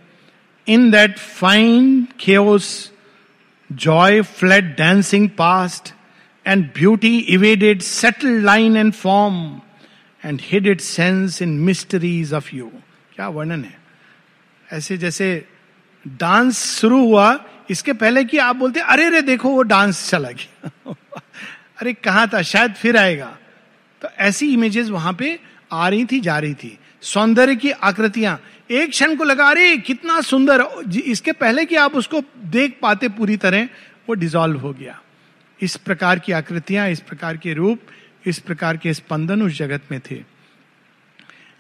[0.68, 2.92] in that fine chaos
[3.72, 5.94] joy fled dancing past
[6.48, 9.62] and beauty evaded settle line and form
[10.26, 12.72] and hid its sense in mysteries of hue
[13.16, 13.80] क्या वर्णन है?
[14.74, 15.46] ऐसे जैसे
[16.08, 20.70] डांस शुरू हुआ, इसके पहले कि आप बोलते, अरे रे, देखो, वो डांस चला गया।
[21.78, 22.42] अरे, कहा था?
[22.42, 23.38] शायद फिर आएगा।
[24.02, 25.40] तो ऐसी इमेजेस वहाँ पे
[25.72, 30.22] आ रही थी, जा रही थी। सौंदर्य की आकृतियाँ। एक क्षण को लगा, अरे, कितना
[30.22, 30.66] सुंदर!
[31.06, 33.66] इसके पहले कि आप उसको देख पाते पूरी तरह,
[34.10, 35.02] वो डिजॉल्व हो गया।
[35.62, 37.80] इस प्रकार की आकृतियाँ, इस प्रकार के रूप,
[38.26, 40.24] इस प्रकार के स्पंदन उस जगत में थे।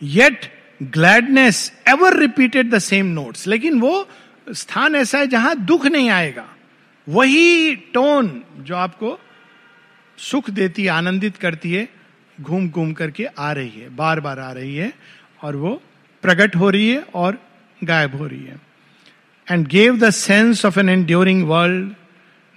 [0.01, 4.09] Yet gladness ever repeated the same notes लेकिन वो
[4.51, 6.49] स्थान ऐसा है जहाँ दुख नहीं आएगा।
[7.09, 9.19] वही टोन जो आपको
[10.17, 11.89] सुख देती है आनंदित करती है
[12.41, 14.91] घूम घूम करके आ रही है बार बार आ रही है
[15.43, 15.81] और वो
[16.23, 17.37] प्रकट हो रही है और
[17.83, 18.59] गायब हो रही है।
[19.51, 21.93] And gave the sense of an enduring world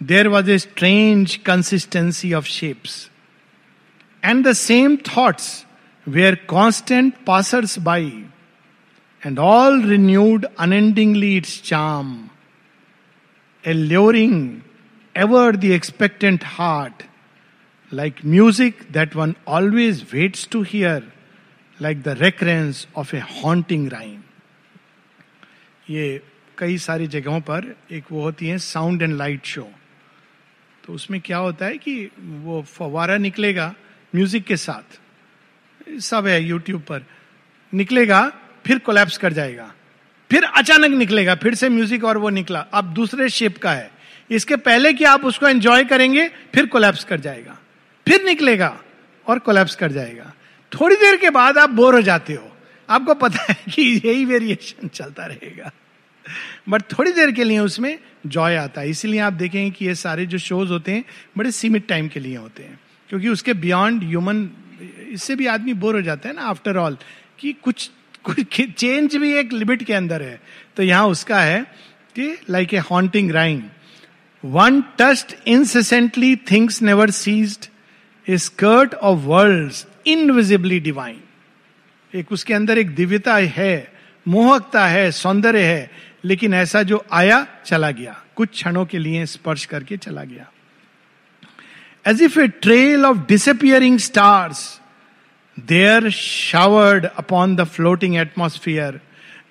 [0.01, 3.11] there was a strange consistency of shapes
[4.25, 5.67] and the same thoughts
[6.09, 8.25] were constant passers by
[9.23, 12.31] and all renewed unendingly its charm,
[13.65, 14.39] alluring
[15.15, 17.03] ever the expectant heart,
[17.93, 21.03] like music that one always waits to hear,
[21.81, 24.23] like the recurrence of a haunting rhyme.
[25.91, 26.21] ये
[26.59, 29.69] कई सारी जगहों पर एक वो होती है sound and light show
[30.85, 33.75] तो उसमें क्या होता है कि वो फवारा निकलेगा
[34.15, 34.99] म्यूज़िक के साथ।
[36.01, 37.05] सब है यूट्यूब पर।
[37.73, 38.21] निकलेगा
[38.67, 39.73] फिर कोलैप्स कर जाएगा।
[40.31, 43.91] फिर अचानक निकलेगा फिर से म्यूज़िक और वो निकला। अब दूसरे शेप का है।
[44.31, 47.60] इसके पहले कि आप उसको एंजॉय करेंगे फिर कोलैप्स कर जाएगा।
[48.11, 48.81] फिर निकलेगा
[49.27, 50.35] और कोलैप्स कर जाएगा।
[50.73, 52.57] थोड़ी देर के बाद आप बोर हो जाते हो।
[52.91, 55.73] आपको पता है कि यही वेरिएशन चलता रहेगा।
[56.69, 60.27] बट थोड़ी देर के लिए उसमें जॉय आता है। इसीलिए आप देखेंगे कि ये सारे
[60.27, 61.05] जो शोज़ होते हैं,
[61.39, 64.51] बड़े सीमित टाइम के लिए होते हैं। क्योंकि उसके बियॉन्ड ह्यूमन
[65.09, 66.99] इससे भी आदमी बोर हो जाता है ना आफ्टर ऑल
[67.39, 67.91] कि कुछ
[68.25, 70.41] कोई चेंज भी एक लिमिट के अंदर है।
[70.77, 71.63] तो यहाँ उसका है
[72.15, 73.63] कि like a haunting rhyme
[74.45, 77.67] one trust incessantly things never ceased
[78.29, 79.73] skirt of world
[80.07, 81.21] invisibly divine.
[82.15, 83.93] एक उसके अंदर एक दिव्यता है,
[84.29, 85.91] मोहकता है, सौंदर्य है,
[86.25, 90.51] लेकिन ऐसा जो आया, चला गया। कुछ क्षणों के लिए स्पर्श करके चला गया।
[92.07, 94.81] As if a trail of disappearing stars
[95.61, 99.01] there showered upon the floating atmosphere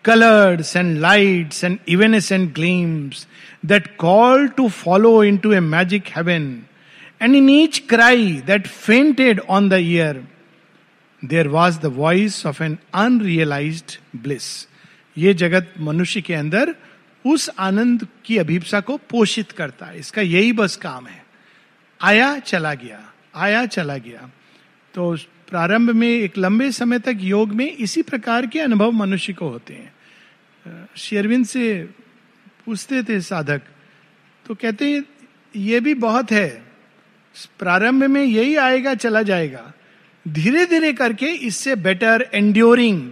[0.06, 3.28] colours and light and evenness and gleams
[3.66, 6.64] that call to follow into a magic heaven
[7.22, 10.24] And in each cry that fainted on the ear,
[11.32, 14.68] there was the voice of an unrealized bliss.
[15.18, 16.76] ये जगत मनुष्य के अंदर
[17.26, 21.26] उस आनंद की अभिप्सा को पोषित करता है। इसका यही बस काम है।
[22.02, 24.32] आया चला गया। आया चला गया।
[24.94, 25.18] तो
[25.50, 29.74] प्रारंभ में एक लंबे समय तक योग में इसी प्रकार के अनुभव मनुष्य को होते
[29.74, 29.94] हैं।
[30.98, 31.90] शेरविन से
[32.66, 33.62] पूछते थे साधक
[34.46, 35.06] तो कहते हैं
[35.56, 36.69] ये भी बहुत है।
[37.60, 39.74] प्रारंभ में यही आएगा, चला जाएगा।
[40.28, 43.12] धीरे धीरे करके इससे बेटर एंड्योरिंग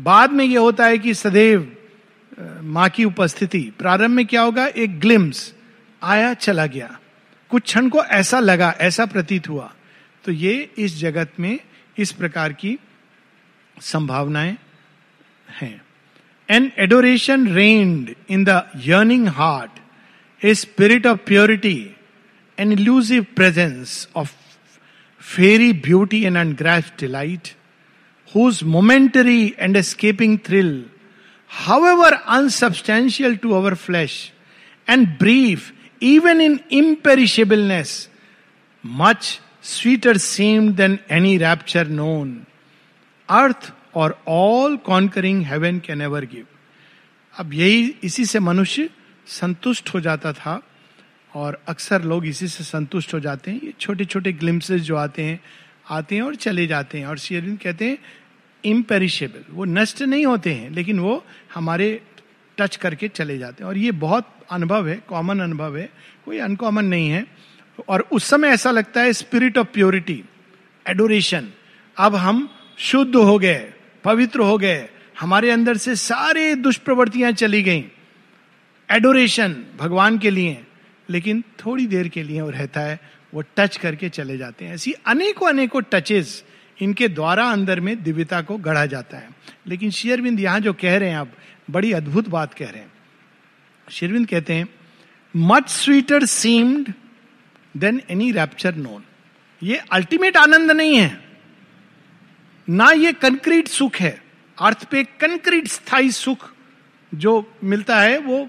[0.00, 1.76] बाद में यह होता है कि सदैव
[2.62, 4.66] माँ की उपस्थिति। प्रारंभ में क्या होगा?
[4.66, 5.54] एक ग्लिम्स
[6.02, 6.98] आया, चला गया।
[7.48, 9.74] कुछ क्षण को ऐसा लगा, ऐसा प्रतीत हुआ।
[10.24, 11.58] तो ये इस जगत में
[11.98, 12.78] इस प्रकार की
[13.80, 14.56] संभावनाएँ
[15.50, 15.84] हैं।
[16.50, 19.70] An adoration reigned in the yearning heart
[20.44, 21.93] a spirit of purity
[22.58, 24.32] an elusive presence of
[25.20, 27.48] fairy beauty and ungrasped delight
[28.34, 30.84] whose momentary and escaping thrill,
[31.46, 34.32] however unsubstantial to our flesh,
[34.88, 38.08] and brief even in imperishableness,
[38.84, 42.44] much sweeter seemed than any rapture known.
[43.28, 46.46] Earth or all conquering heaven can ever give.
[47.38, 48.88] अब यही इसी से मनुष्य
[49.26, 50.60] संतुष्ट हो जाता था
[51.34, 55.22] और अक्सर लोग इसी से संतुष्ट हो जाते हैं। ये छोटे छोटे ग्लिम्सेस जो आते
[55.22, 55.40] हैं
[55.90, 57.98] आते हैं और चले जाते हैं। और शेरविंद कहते हैं
[58.64, 62.00] इम्पेरिशेबल वो नष्ट नहीं होते हैं, लेकिन वो हमारे
[62.58, 65.90] टच करके चले जाते हैं। और ये बहुत अनुभव है कॉमन अनुभव है।
[66.24, 67.26] कोई अनकॉमन नहीं है।
[67.88, 70.24] और उस समय ऐसा लगता है स्पिरिट ऑफ़ प्योरिटी
[70.88, 71.48] एडोरेशन
[71.98, 73.72] अब हम शुद्ध हो गए,
[74.04, 74.88] पवित्र हो गए।
[75.20, 77.84] हमारे अंदर से सारे दुष्प्रवृत्तियाँ चली गई।
[78.90, 80.64] एडोरेशन भगवान के लिए।
[81.10, 83.00] लेकिन थोड़ी देर के लिए वो रहता है,
[83.34, 86.44] वो टच करके चले जाते हैं। ऐसी अनेकों अनेकों टचेस
[86.82, 89.28] इनके द्वारा अंदर में दिव्यता को गढ़ा जाता है।
[89.66, 91.32] लेकिन शेयरविंद यहाँ जो कह रहे हैं आप,
[91.70, 92.92] बड़ी अद्भुत बात कह रहे हैं।
[93.90, 94.68] शेरविंद कहते हैं
[95.36, 96.92] much sweeter seemed
[97.76, 99.02] than any rapture known
[99.62, 101.24] ये अल्टीमेट आनंद नहीं है।
[102.68, 104.22] ना ये कंक्रीट सुख है।
[104.62, 106.52] अर्थ पे कंक्रीट स्थायी सुख
[107.14, 108.48] जो मिलता है, वो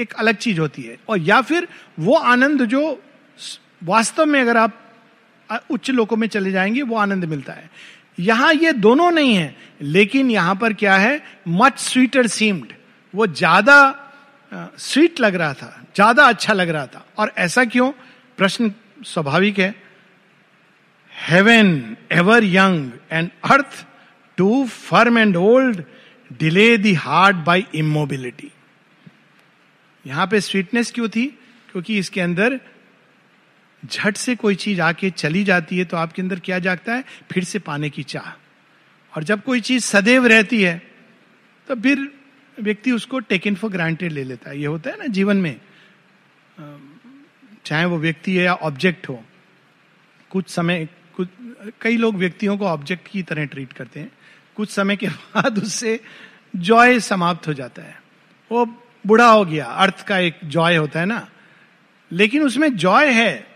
[0.00, 3.00] एक अलग चीज़ होती है। और या फिर वो आनंद जो
[3.84, 4.78] वास्तव में अगर आप
[5.70, 7.70] उच्च लोकों में चले जाएँगे, वो आनंद मिलता है।
[8.18, 12.72] यहाँ ये दोनों नहीं है, लेकिन यहाँ पर क्या है मच स्वीटर सीम्ड
[13.14, 13.76] वो ज़्यादा
[14.52, 17.90] स्वीट लग रहा था, ज़्यादा अच्छा लग रहा था। और ऐसा क्यों?
[18.38, 18.72] प्रश्न
[19.04, 19.74] स्वाभाविक है।
[21.12, 23.84] Heaven ever young and earth
[24.38, 25.82] too firm and old
[26.30, 28.50] delay the heart by immobility
[30.06, 31.26] यहाँ पे स्वीटनेस क्यों थी?
[31.72, 32.60] क्योंकि इसके अंदर
[33.82, 37.04] झट से कोई चीज़ आके चली जाती है तो आपके अंदर क्या जागता है?
[37.32, 38.32] फिर से पाने की चाह।
[39.12, 40.82] और जब कोई चीज़ सदैव रहती है
[41.68, 42.12] तो फिर
[42.60, 45.60] व्यक्ति उसको टेकन फॉर ग्रांटेड ले लेता है। ये होता है ना जीवन में
[47.64, 49.24] चाहे वो व्यक्ति है या ऑब्जेक्ट हो।
[50.30, 51.28] कुछ समय, कुछ,
[51.80, 54.12] कई लोग व्यक्तियों को ऑब्जेक्ट की तरह ट्रीट करते हैं।
[54.56, 56.00] कुछ समय के बाद उससे
[56.56, 58.02] जॉय समाप्त हो जाता है।
[58.52, 58.64] वो
[59.04, 61.26] बूढ़ा हो गया, अर्थ का एक जॉय होता है ना।
[62.10, 63.46] लेकिन उसमें जॉय है,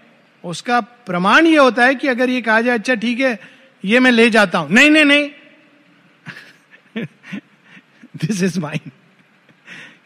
[0.44, 3.38] उसका प्रमाण ये होता है कि अगर ये कहा जाए अच्छा ठीक है,
[3.84, 5.30] ये मैं ले जाता हूँ। नहीं नहीं नहीं।
[8.16, 8.90] दिस इज़ माइन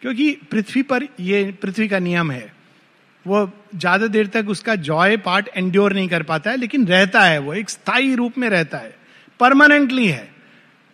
[0.03, 2.53] क्योंकि पृथ्वी पर ये, पृथ्वी का नियम है।
[3.27, 7.39] वो ज़्यादा देर तक उसका जॉय पार्ट एंड्योर नहीं कर पाता है, लेकिन रहता है
[7.39, 8.97] वो, एक स्थायी रूप में रहता है।
[9.41, 10.29] परमानेंटली है।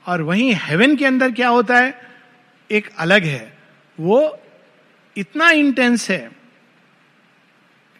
[0.07, 1.95] और वहीं हेवन के अंदर क्या होता है?
[2.71, 3.54] एक अलग है।
[3.99, 4.39] वो
[5.17, 6.31] इतना इंटेंस है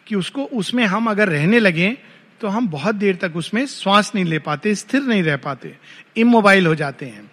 [0.07, 1.97] कि उसको, उसमें हम अगर रहने लगे
[2.41, 5.75] तो हम बहुत देर तक उसमें श्वास नहीं ले पाते, स्थिर नहीं रह पाते
[6.17, 7.29] इमोबाइल हो जाते हैं,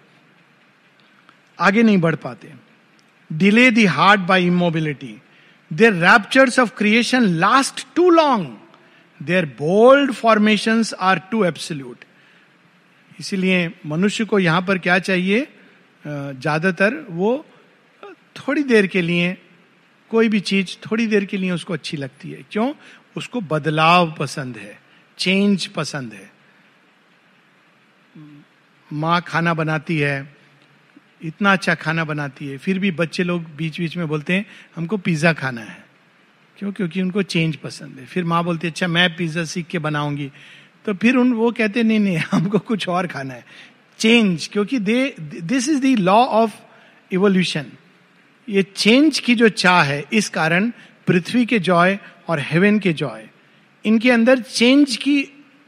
[1.59, 2.51] आगे नहीं बढ़ पाते।
[3.31, 5.15] Delay the heart by immobility
[5.71, 8.47] their raptures of creation last too long
[9.21, 12.05] their bold formation are too absolute
[13.19, 15.47] इसीलिए मनुष्य को यहाँ पर क्या चाहिए?
[16.05, 17.45] ज़्यादातर वो
[18.35, 19.37] थोड़ी देर के लिए,
[20.09, 22.73] कोई भी चीज़ थोड़ी देर के लिए उसको अच्छी लगती है। क्यों?
[23.17, 24.81] उसको बदलाव पसंद है
[25.17, 26.31] चेंज पसंद है।
[28.93, 30.35] माँ खाना बनाती है,
[31.23, 34.45] इतना अच्छा खाना बनाती है, फिर भी बच्चे लोग बीच बीच में बोलते हैं,
[34.75, 35.85] हमको पिज्जा खाना है।
[36.57, 36.71] क्यों?
[36.71, 40.31] क्योंकि उनको चेंज पसंद है। फिर माँ बोलती है अच्छा मैं पिज्जा सीख के बनाऊँगी।
[40.85, 43.45] तो फिर उन, वो कहते हैं, नहीं नहीं, हमको कुछ और खाना है।
[43.99, 46.55] चेंज क्योंकि दे this is the law of
[47.11, 47.65] evolution
[48.47, 50.71] ये चेंज की जो चाह है, इस कारण
[51.07, 53.27] पृथ्वी के जॉय और हेवन के जॉय
[53.85, 55.21] इनके अंदर चेंज की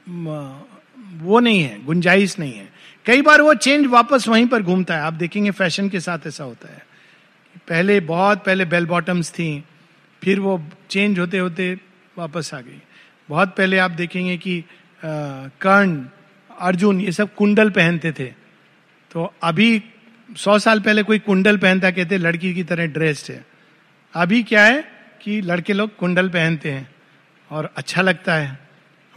[0.08, 2.68] वो नहीं है, गुंजाइश नहीं है।
[3.06, 6.44] कई बार वो चेंज वापस वहीं पर घूमता है। आप देखेंगे फ़ैशन के साथ ऐसा
[6.44, 6.84] होता है।
[7.68, 9.64] पहले बहुत पहले बेल बॉटम्स थी,
[10.22, 11.74] फिर वो चेंज होते होते
[12.18, 12.82] वापस आ गई।
[13.30, 14.64] बहुत पहले आप देखेंगे कि
[15.04, 16.06] कर्ण,
[16.50, 18.26] अर्जुन ये सब कुंडल पहनते थे।
[19.12, 19.84] तो अभी
[20.38, 23.46] सौ साल पहले कोई कुंडल पहनता, कहते, लड़की की तरह ड्रेस्ड है।
[24.14, 26.96] अभी क्या है कि लड़के लोग कुंडल पहनते हैं
[27.52, 28.60] और अच्छा लगता है।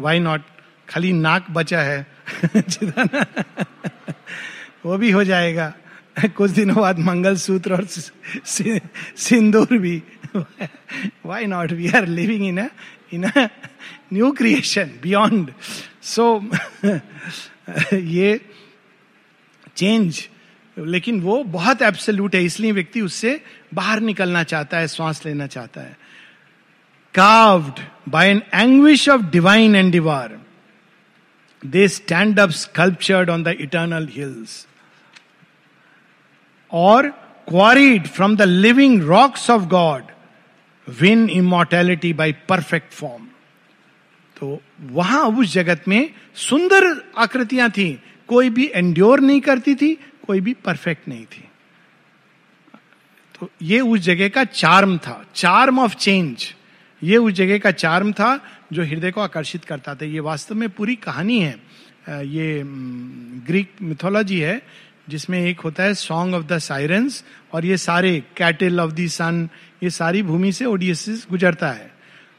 [0.00, 0.42] वाई नॉट
[0.88, 2.06] खाली नाक बचा है।
[4.84, 5.74] वो भी हो जाएगा।
[6.36, 7.86] कुछ दिनों बाद मंगल सूत्र और
[9.16, 10.02] सिंदूर भी।
[11.26, 12.58] Why not we are living in
[13.12, 13.30] in
[14.12, 15.52] new creation beyond
[16.02, 16.50] so
[17.94, 18.40] ये
[19.76, 20.28] चेंज
[20.78, 23.40] लेकिन वो बहुत एब्सोल्यूट है, इसलिए व्यक्ति उससे
[23.74, 25.96] बाहर निकलना चाहता है, श्वास लेना चाहता है।
[27.14, 30.38] Carved by an anguish of divine endeavour
[31.62, 34.66] they stand up sculptured on the eternal hills
[36.72, 37.08] और
[37.48, 40.12] quarried from the living rocks of God
[40.86, 43.26] win immortality by perfect form
[44.36, 44.60] तो
[44.90, 46.84] वहाँ उस जगत में सुंदर
[47.18, 47.90] आकृतियाँ थी।
[48.28, 49.96] कोई भी एंड्योर नहीं करती थी
[50.28, 51.44] कोई भी परफेक्ट नहीं थी।
[53.34, 56.54] तो ये उस जगह का चार्म था। चार्म ऑफ़ चेंज
[57.02, 58.38] ये उस जगह का चार्म था
[58.72, 61.56] जो हृदय को आकर्षित करता था। ये वास्तव में पूरी कहानी है।
[62.10, 62.62] ये
[63.46, 64.60] ग्रीक मिथोलॉजी है,
[65.08, 69.48] जिसमें एक होता है सॉन्ग ऑफ़ द साइरेंस और ये सारे कैटल ऑफ़ द सन
[69.82, 71.90] ये सारी भूमि से ओडियसिस गुजरता है।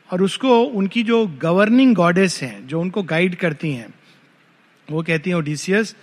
[0.09, 3.93] और उसको, उनकी जो गवर्निंग गॉडेस हैं, जो उनको गाइड करती हैं,
[4.91, 5.95] वो कहती हैं ओडिसियस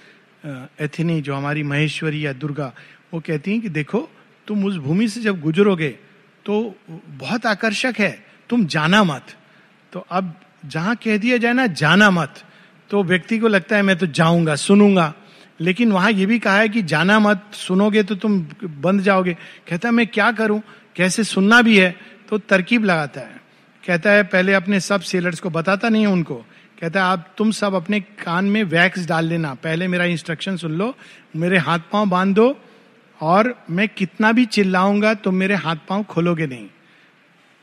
[0.80, 2.72] एथिनी, जो हमारी महेश्वरी या दुर्गा,
[3.14, 4.08] वो कहती हैं कि देखो,
[4.46, 5.88] तुम उस भूमि से जब गुजरोगे
[6.46, 6.74] तो
[7.08, 9.26] बहुत आकर्षक है, तुम जाना मत।
[9.92, 10.34] तो अब
[10.66, 12.34] जहाँ कह दिया जाए ना, जाना मत
[12.90, 15.14] तो व्यक्ति को लगता है, मैं तो जाऊँगा, सुनूँगा।
[15.60, 19.36] लेकिन वहाँ ये भी कहा है कि जाना मत, सुनोगे तो तुम बंद जाओगे।
[19.68, 20.62] कहता है, मैं क्या करूँ?
[20.96, 21.96] कैसे सुनना भी है?
[22.28, 23.40] तो तरकीब लगाता है।
[23.86, 26.46] कहता है, पहले अपने सब सेलर्स को बताता नहीं है उनको।
[26.80, 30.72] कहता है, आप, तुम सब अपने कान में वैक्स डाल लेना पहले मेरा इंस्ट्रक्शन सुन
[30.72, 30.96] लो,
[31.36, 32.60] मेरे हाथ पाँव बाँध दो
[33.20, 36.68] और मैं कितना भी चिल्लाऊँगा तुम मेरे हाथ पाँव खोलोगे नहीं।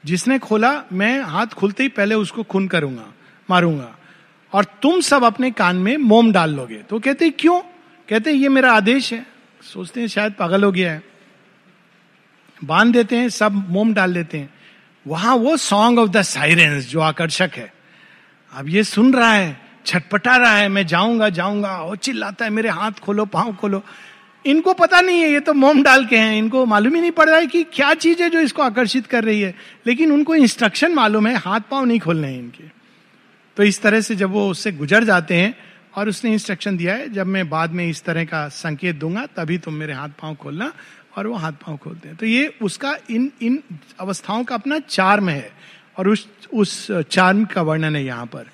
[0.06, 3.14] जिसने खोला, मैं हाथ खुलते ही पहले उसको खून करूँगा,
[3.50, 3.98] मारूँगा।
[4.54, 7.62] और तुम सब अपने कान में मोम डाल लोगे। तो कहते, क्यों?
[8.10, 9.26] कहते, ये मेरा आदेश है।
[9.62, 11.04] सोचते हैं, शायद पागल हो गया है।
[12.64, 14.54] बाँध देते हैं, सब मोम डाल देते हैं।
[15.08, 17.83] वहाँ वो सॉन्ग ऑफ़ द साइरेंस जो आकर्षक है।
[18.56, 22.70] अब ये सुन रहा है, छटपटा रहा है, मैं जाऊँगा जाऊँगा और चिल्लाता है, मेरे
[22.70, 23.84] हाथ खोलो, पाँव खोलो।
[24.46, 27.30] इनको पता नहीं है, ये तो मोम डाल के हैं, इनको मालूम ही नहीं पड़
[27.30, 29.56] रहा है कि क्या चीज़ है जो इसको आकर्षित कर रही है।
[29.88, 32.64] लेकिन उनको इंस्ट्रक्शन मालूम है, हाथ पाँव नहीं खोलने हैं इनके।
[33.58, 35.56] तो इस तरह से जब वो उससे गुजर जाते हैं,
[35.96, 39.58] और उसने इंस्ट्रक्शन दिया है, जब मैं बाद में इस तरह का संकेत दूँगा, तभी
[39.58, 40.74] तुम मेरे हाथ पाँव खोलना,
[41.18, 43.64] और वो हाथ पाँव खोलते हैं। तो ये उसका इन इन
[44.00, 45.52] अवस्थाओं का अपना चार्म है।
[45.98, 48.46] और उस उस चार्म का वर्णन है यहाँ पर।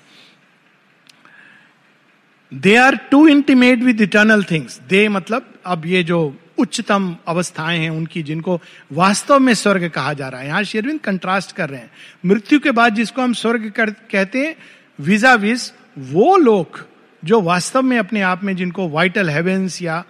[2.54, 7.90] They are too intimate with eternal things they मतलब अब ये जो उच्चतम अवस्थाएँ हैं
[7.90, 8.60] उनकी जिनको
[8.92, 11.90] वास्तव में स्वर्ग कहा जा रहा है। यहाँ शेरविंद कंट्रास्ट कर रहे हैं।
[12.26, 14.56] मृत्यु के बाद जिसको हम स्वर्ग कर, कहते हैं
[15.00, 16.86] विजा विज वो लोग
[17.24, 20.04] जो वास्तव में अपने आप में जिनको वाइटल हेवेंस या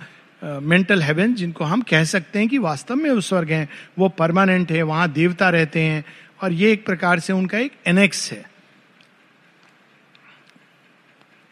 [0.44, 3.68] मेंटल uh, हेवेंस जिनको हम कह सकते हैं कि वास्तव में वो स्वर्ग हैं।
[3.98, 6.04] वो परमानेंट है वहाँ देवता रहते हैं
[6.40, 8.44] और ये एक प्रकार से उनका एक एनेक्स है।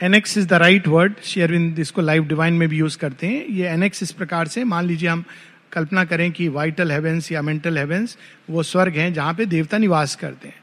[0.01, 3.68] Annex is the right word शेयरविंद इसको लाइव डिवाइन में भी यूज़ करते हैं। ये
[3.68, 5.24] एनेक्स इस प्रकार से मान लीजिए हम
[5.72, 8.16] कल्पना करें कि वाइटल हेवेंस या मेंटल हेवेंस
[8.51, 10.55] वो स्वर्ग हैं जहाँ पे देवता निवास करते हैं।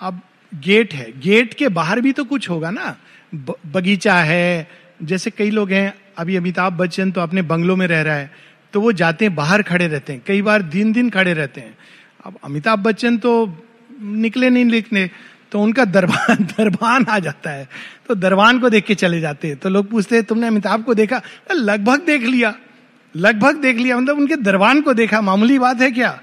[0.00, 0.20] अब
[0.54, 2.96] गेट है। गेट के बाहर भी तो कुछ होगा ना।
[3.34, 4.68] ब, बगीचा है।
[5.02, 8.30] जैसे कई लोग हैं अभी अमिताभ बच्चन तो अपने बंगलों में रह रहा है
[8.72, 11.76] तो वो जाते हैं बाहर खड़े रहते हैं। कई बार दिन दिन खड़े रहते हैं।
[12.26, 13.62] अब अमिताभ बच्चन तो
[14.02, 15.10] निकले नहीं लिखने
[15.52, 17.68] तो उनका दरबान दरबान आ जाता है।
[18.08, 20.94] तो दरबान को देख के चले जाते हैं। तो लोग पूछते हैं, तुमने अमिताभ को
[20.94, 21.22] देखा?
[21.52, 22.54] लगभग देख लिया।
[23.16, 26.20] लगभग देख लिया। मतलब उनके दरबान को देखा। मामूली बात है क्या?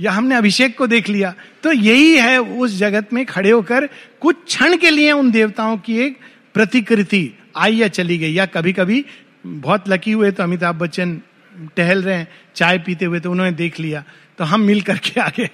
[0.00, 1.34] या हमने अभिषेक को देख लिया?
[1.62, 3.88] तो यही है उस जगत में खड़े होकर
[4.20, 6.18] कुछ क्षण के लिए उन देवताओं की एक
[6.54, 9.04] प्रतिकृति आई या चली गई। या कभी कभी
[9.46, 11.20] बहुत लकी हुए तो अमिताभ बच्चन
[11.76, 14.04] टहल रहे हैं, चाय पीते हुए तो उन्होंने देख लिया।
[14.38, 15.50] तो हम मिल करके आगे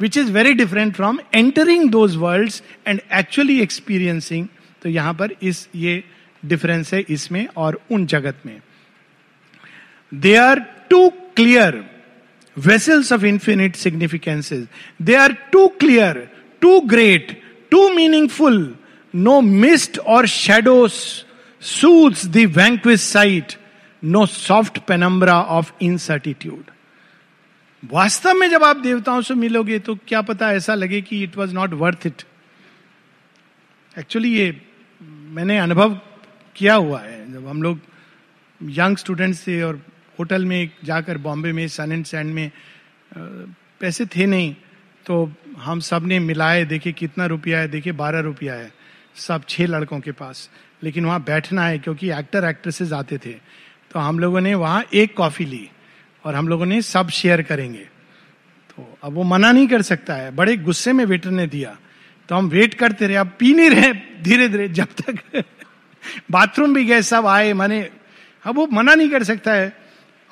[0.00, 2.52] which is very different from entering those world
[2.86, 4.46] and actually experiencing
[4.82, 6.04] तो यहाँ पर इस, ये
[6.44, 8.60] डिफरेंस है इसमें और उन जगत में।
[10.14, 11.84] They are too clear
[12.58, 14.66] vessels of infinite significances
[15.02, 16.28] they are too clear
[16.60, 17.40] too great
[17.70, 18.76] too meaningful
[19.14, 20.94] no mist और shadows
[21.62, 23.52] soothes the sight
[24.04, 26.70] no soft penumbra of incertitude
[27.92, 31.54] वास्तव में जब आप देवताओं से मिलोगे तो क्या पता ऐसा लगे कि it was
[31.54, 32.22] not worth it
[33.96, 34.60] actually ये
[35.00, 35.94] मैंने अनुभव
[36.56, 37.80] किया हुआ है। जब हम लोग
[38.60, 39.80] यंग स्टूडेंट्स थे और
[40.18, 42.50] होटल में जाकर बॉम्बे में सन एंड सैंड में
[43.80, 44.54] पैसे थे नहीं
[45.06, 48.72] तो हम सबने मिलाए, देखे कितना रुपया है, देखे बारह रुपया है,
[49.16, 50.48] सब छह लड़कों के पास।
[50.82, 53.32] लेकिन वहाँ बैठना है, क्योंकि एक्टर एक्ट्रेसेस आते थे।
[53.90, 55.68] तो हम लोगों ने वहाँ एक कॉफ़ी ली।
[56.26, 57.88] और हम लोगों ने सब शेयर करेंगे।
[58.70, 61.78] तो अब वो मना नहीं कर सकता है। बड़े गुस्से में वेटर ने दिया।
[62.28, 65.44] तो हम वेट करते रहे। अब पी नहीं रहे धीरे धीरे जब तक।
[66.30, 67.90] बाथरूम भी गए, सब आए, माने।
[68.44, 69.76] अब वो मना नहीं कर सकता है।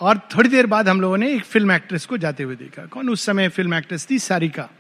[0.01, 3.09] और थोड़ी देर बाद हम लोगों ने एक फ़िल्म एक्ट्रेस को जाते हुए देखा। कौन
[3.09, 4.18] उस समय फ़िल्म एक्ट्रेस थी?
[4.18, 4.70] सारिका।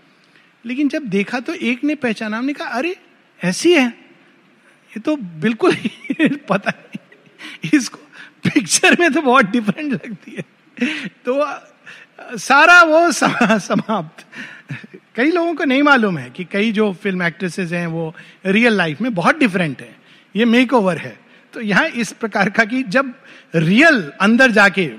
[0.66, 2.96] लेकिन जब देखा तो एक ने पहचाना। हमने कहा, अरे,
[3.44, 3.86] ऐसी है?
[3.86, 5.76] ये तो बिल्कुल
[6.48, 7.98] पता नहीं। इसको
[8.44, 10.53] पिक्चर में तो बहुत डिफरेंट लगती है।
[11.24, 14.24] तो सारा वो समाप्त।
[15.16, 18.14] कई लोगों को नहीं मालूम है कि कई जो फ़िल्म एक्ट्रेसेस हैं, वो
[18.46, 19.94] रियल लाइफ में बहुत डिफरेंट है।
[20.34, 21.16] ये मेक ओवर है।
[21.54, 23.12] तो यहाँ इस प्रकार का कि जब
[23.54, 24.90] रियल अंदर जाके,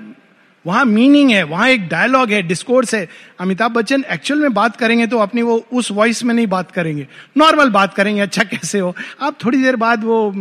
[0.64, 3.08] वहाँ मीनिंग है, वहाँ एक डायलॉग है डिस्कोर्स है,
[3.40, 7.06] अमिताभ बच्चन एक्चुअल में बात करेंगे तो अपनी वो उस वॉइस में नहीं बात करेंगे।
[7.36, 8.94] नॉर्मल बात करेंगे अच्छा कैसे हो?
[9.20, 10.32] आप थोड़ी देर बाद वो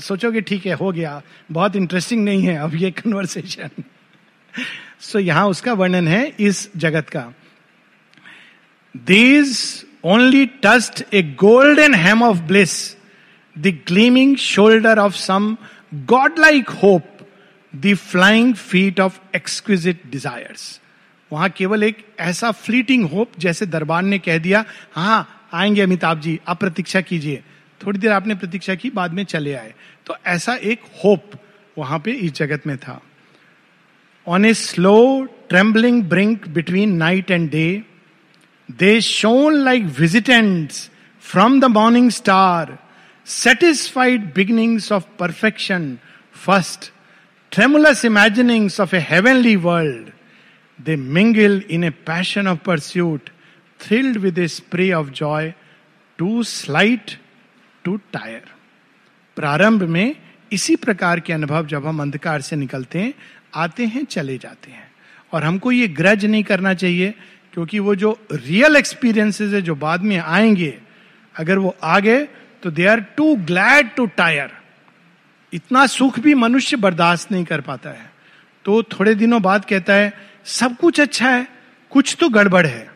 [0.00, 1.20] सोचोगे, ठीक है, हो गया।
[1.52, 3.82] बहुत इंटरेस्टिंग नहीं है अब ये कन्वर्सेशन
[5.00, 7.32] सो so, यहाँ उसका वर्णन है इस जगत का।
[8.96, 12.96] These only touched a golden hem of bliss
[13.58, 15.56] the gleaming shoulder of some
[15.94, 17.16] god like hope
[17.76, 20.80] the flying feet of exquisite desires
[21.32, 26.40] वहाँ केवल एक ऐसा फ्लीटिंग होप जैसे दरबार ने कह दिया हाँ आएँगे अमिताभ जी
[26.46, 27.42] आप प्रतीक्षा कीजिए।
[27.86, 29.74] थोड़ी देर आपने प्रतीक्षा की बाद में चले आए।
[30.06, 31.30] तो ऐसा एक होप
[31.78, 33.00] वहाँ पे इस जगत में था।
[34.34, 34.96] On a slow
[35.48, 37.66] trembling brink between night and day
[38.68, 40.88] they shone like visitants
[41.24, 42.78] from the morning star
[43.26, 45.96] satisfied beginnings of perfection
[46.46, 46.90] first
[47.52, 50.12] tremulous imaginings of a heavenly world,
[50.78, 53.30] they mingle in a passion of pursuit,
[53.80, 55.54] thrilled with a spray of joy,
[56.18, 57.16] too slight
[57.84, 58.46] to tire.
[59.36, 60.14] प्रारंभ में
[60.52, 63.12] इसी प्रकार के अनुभव जब हम अंधकार से निकलते हैं
[63.54, 64.90] आते हैं, चले जाते हैं।
[65.32, 67.14] और हमको ये ग्रज नहीं करना चाहिए,
[67.52, 70.78] क्योंकि वो जो रियल एक्सपीरियंसेस है, जो बाद में आएँगे,
[71.36, 72.28] अगर वो आ गए
[72.62, 74.50] तो they are too glad to tire
[75.52, 78.10] इतना सुख भी मनुष्य बर्दाश्त नहीं कर पाता है।
[78.64, 80.12] तो थोड़े दिनों बाद कहता है,
[80.44, 81.46] सब कुछ अच्छा है,
[81.90, 82.90] कुछ तो गड़बड़ है।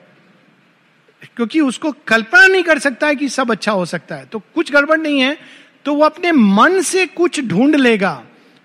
[1.36, 4.72] क्योंकि उसको कल्पना नहीं कर सकता है कि सब अच्छा हो सकता है। तो कुछ
[4.72, 5.36] गड़बड़ नहीं है
[5.84, 8.22] तो वो अपने मन से कुछ ढूंढ लेगा।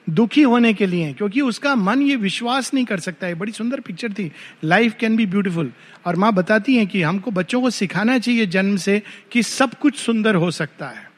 [0.10, 3.80] दुखी होने के लिए, क्योंकि उसका मन ये विश्वास नहीं कर सकता है। बड़ी सुंदर
[3.80, 4.32] पिक्चर थी।
[4.64, 5.72] लाइफ कैन बी ब्यूटीफुल
[6.06, 9.96] और माँ बताती है कि हमको बच्चों को सिखाना चाहिए जन्म से कि सब कुछ
[9.96, 11.12] सुंदर हो सकता है।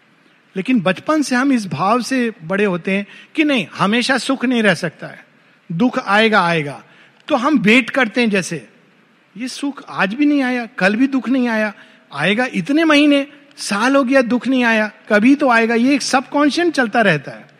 [0.55, 4.63] लेकिन बचपन से हम इस भाव से बड़े होते हैं कि नहीं, हमेशा सुख नहीं
[4.63, 5.25] रह सकता है।
[5.71, 6.83] दुख आएगा आएगा।
[7.27, 8.67] तो हम वेट करते हैं जैसे।
[9.37, 11.73] ये सुख आज भी नहीं आया, कल भी दुख नहीं आया।
[12.15, 13.27] आएगा इतने महीने,
[13.57, 17.50] साल हो गया, दुख नहीं आया। कभी तो आएगा। ये एक सबकॉन्शियस चलता रहता है।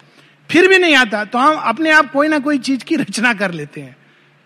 [0.52, 3.52] फिर भी नहीं आता तो हम अपने आप कोई ना कोई चीज़ की रचना कर
[3.52, 3.96] लेते हैं।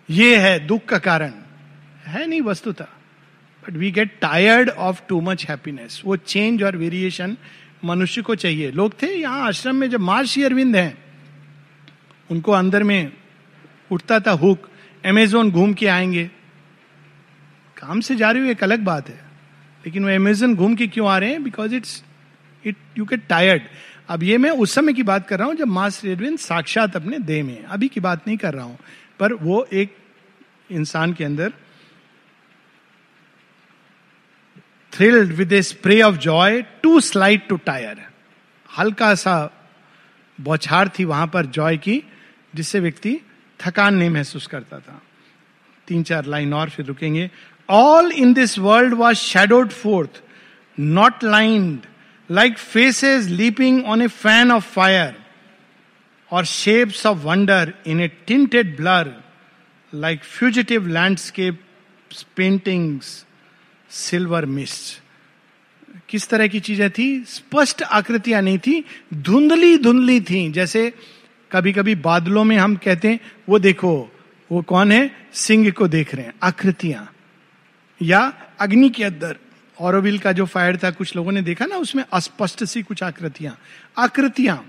[0.10, 1.32] ये है दुख का कारण।
[2.06, 2.86] है नहीं वस्तुता
[3.64, 7.36] but we get tired of too much happiness वो चेंज और वेरिएशन
[7.86, 10.98] मनुष्य को चाहिए। लोग थे यहाँ आश्रम में जब महर्षि अरविंद हैं,
[12.30, 13.12] उनको अंदर में
[13.92, 14.70] उठता था हुक
[15.04, 16.30] एमेजोन घूम के आएँगे।
[17.78, 19.20] काम से जा रहे हो एक अलग बात है,
[19.84, 21.44] लेकिन वो अमेजोन घूम के क्यों आ रहे हैं?
[21.44, 22.04] Because it's
[22.66, 23.62] it you get tired
[24.10, 27.20] अब ये मैं उस समय की बात कर रहा हूँ जब मास अरविंद साक्षात अपने
[27.20, 28.78] देह में अभी की बात नहीं कर रहा हूँ,
[29.20, 29.96] पर वो एक
[30.72, 31.54] इंसान के अंदर
[34.94, 38.06] thrilled with a spray of joy too slight to tire
[38.70, 39.36] हल्का सा
[40.40, 42.04] बौछार थी वहाँ पर जॉय की,
[42.56, 43.20] जिससे व्यक्ति
[43.60, 45.02] थकान नहीं महसूस करता था।
[45.88, 47.30] तीन चार लाइन और फिर रुकेंगे।
[47.70, 50.22] All in this world was shadowed forth
[50.78, 51.80] not limned
[52.32, 55.16] like faces leaping on a fan of fire
[56.32, 59.24] और shapes of wonder in a tinted blur
[59.96, 61.62] like fugitive landscape
[62.36, 63.26] paintings
[63.90, 65.02] silver mist
[66.10, 67.24] किस तरह की चीज़ें थी?
[67.24, 70.94] स्पष्ट आकृतियाँ नहीं थी, धुंधली धुंधली थी। जैसे
[71.52, 73.20] कभी कभी बादलों में हम कहते हैं,
[73.50, 74.12] वो देखो,
[74.52, 75.28] वो कौन है?
[75.34, 77.14] सिंह को देख रहे हैं, आकृतियाँ।
[78.02, 79.38] या अग्नि के अंदर।
[79.80, 83.58] औरविल का जो फायर था कुछ लोगों ने देखा ना उसमें अस्पष्ट सी कुछ आकृतियाँ।
[83.98, 84.64] आकृतियाँ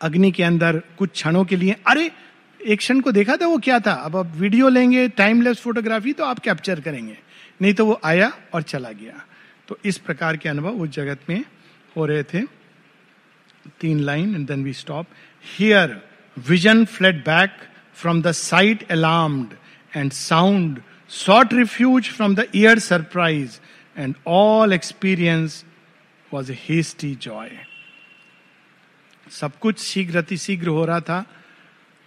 [0.00, 2.10] अग्नि के अंदर कुछ क्षणों के लिए। अरे
[2.60, 3.92] एक क्षण को देखा था वो क्या था?
[3.92, 7.18] अब आप वीडियो लेंगे टाइमलेस फोटोग्राफी तो आप कैप्चर करेंगे।
[7.62, 9.24] नहीं तो वो आया और चला गया।
[9.68, 11.44] तो इस प्रकार के अनुभव उस जगत में
[11.96, 12.42] हो रहे थे।
[13.80, 15.06] तीन line and then we stop
[15.58, 16.00] here
[16.36, 17.56] vision fled back
[17.96, 19.54] from the sight alarmed,
[19.96, 23.60] and sound sought refuge from the ear surprise,
[23.98, 25.64] and all experience
[26.34, 27.48] was a hasty joy.
[29.30, 31.24] सब कुछ शीघ्र अतिशीघ्र हो रहा था।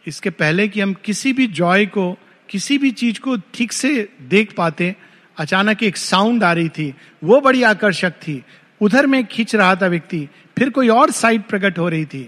[0.08, 2.18] इसके पहले कि हम किसी भी जॉय को,
[2.50, 4.96] किसी भी चीज़ को ठीक से देख पाते,
[5.38, 8.44] अचानक एक साउंड आ रही थी। वो बड़ी आकर्षक थी।
[8.82, 12.24] उधर में खींच रहा था व्यक्ति। फिर कोई और साइड प्रकट हो रही थी।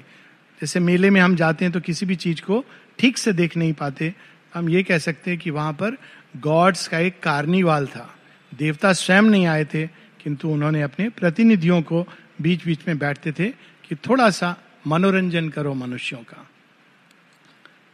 [0.62, 2.66] जैसे मेले में हम जाते हैं तो किसी भी चीज़ को
[2.99, 4.14] ठीक से देख नहीं पाते।
[4.53, 5.97] हम ये कह सकते हैं कि वहाँ पर
[6.38, 8.19] गॉड्स का एक कार्निवाल था।
[8.58, 9.88] देवता स्वयं नहीं आए थे,
[10.20, 12.06] किंतु उन्होंने अपने प्रतिनिधियों को
[12.41, 13.50] बीच बीच में बैठते थे
[13.84, 14.56] कि थोड़ा सा
[14.88, 16.45] मनोरंजन करो मनुष्यों का।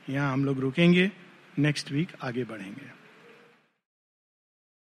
[0.09, 1.11] यहाँ हम लोग रुकेंगे
[1.59, 2.94] नेक्स्ट वीक आगे बढ़ेंगे।